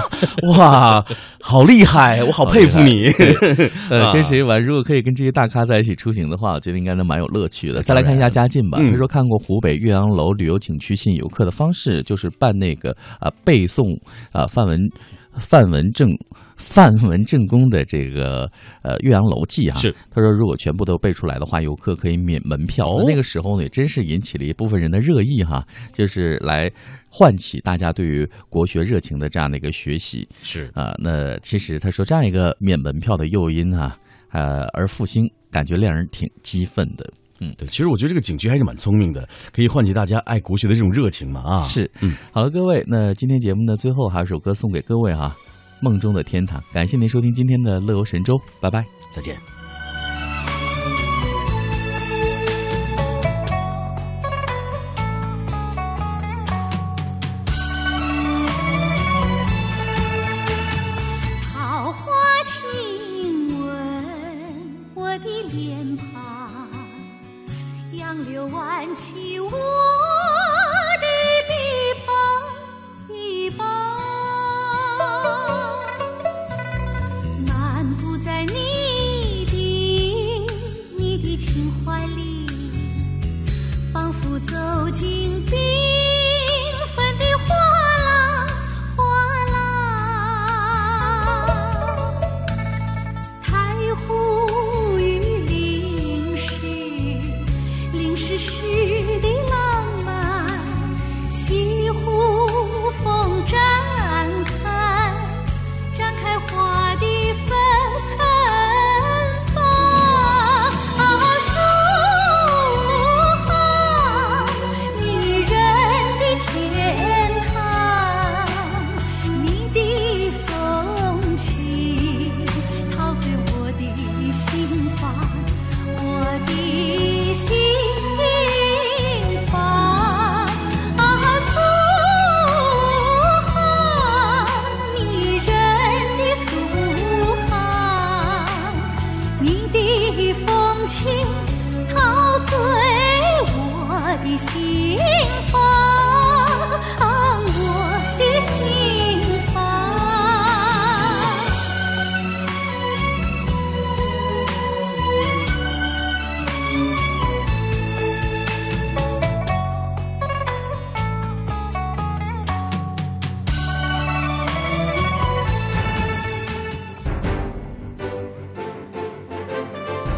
[0.56, 1.04] 哇，
[1.40, 3.08] 好厉害，我好佩服你。
[3.90, 4.62] 呃，啊跟谁玩？
[4.62, 7.82] 如果可以跟这些大咖在一起出行的话，我觉得应该能蛮有乐趣的。
[7.82, 13.98] 再来看一下嘉靖吧，嗯他说看过湖北岳阳楼旅游景区吸引游客的方式，就是办那个啊、背诵
[14.32, 14.78] 啊、范文。
[15.36, 16.08] 范文正
[16.56, 18.50] 范文正公的这个
[18.82, 22.86] 呃《岳阳楼记》哈，是他说如果全部都背出来的话，游客可以免门票。
[22.86, 26.70] 哦那那个时候呢，也真是引起了一部分人的热议哈，就是来
[27.08, 30.28] 唤起大家对于国学热情的这样的一个学习。
[30.42, 33.96] 是啊、那其实他说这样一个免门票的诱因啊，
[34.32, 37.08] 呃，而复兴，感觉令人挺激愤的。
[37.40, 41.62] 嗯，对，其实我觉得这个景区还是蛮聪明的，可以唤起大家爱国学的这种热情嘛啊。
[41.62, 45.34] 是，嗯，好了，各位，那今天节目呢，最后还有首歌送给各位哈，
[45.80, 46.60] 《梦中的天堂》。
[46.72, 49.53] 感谢您收听今天的乐游神州，拜拜，再见。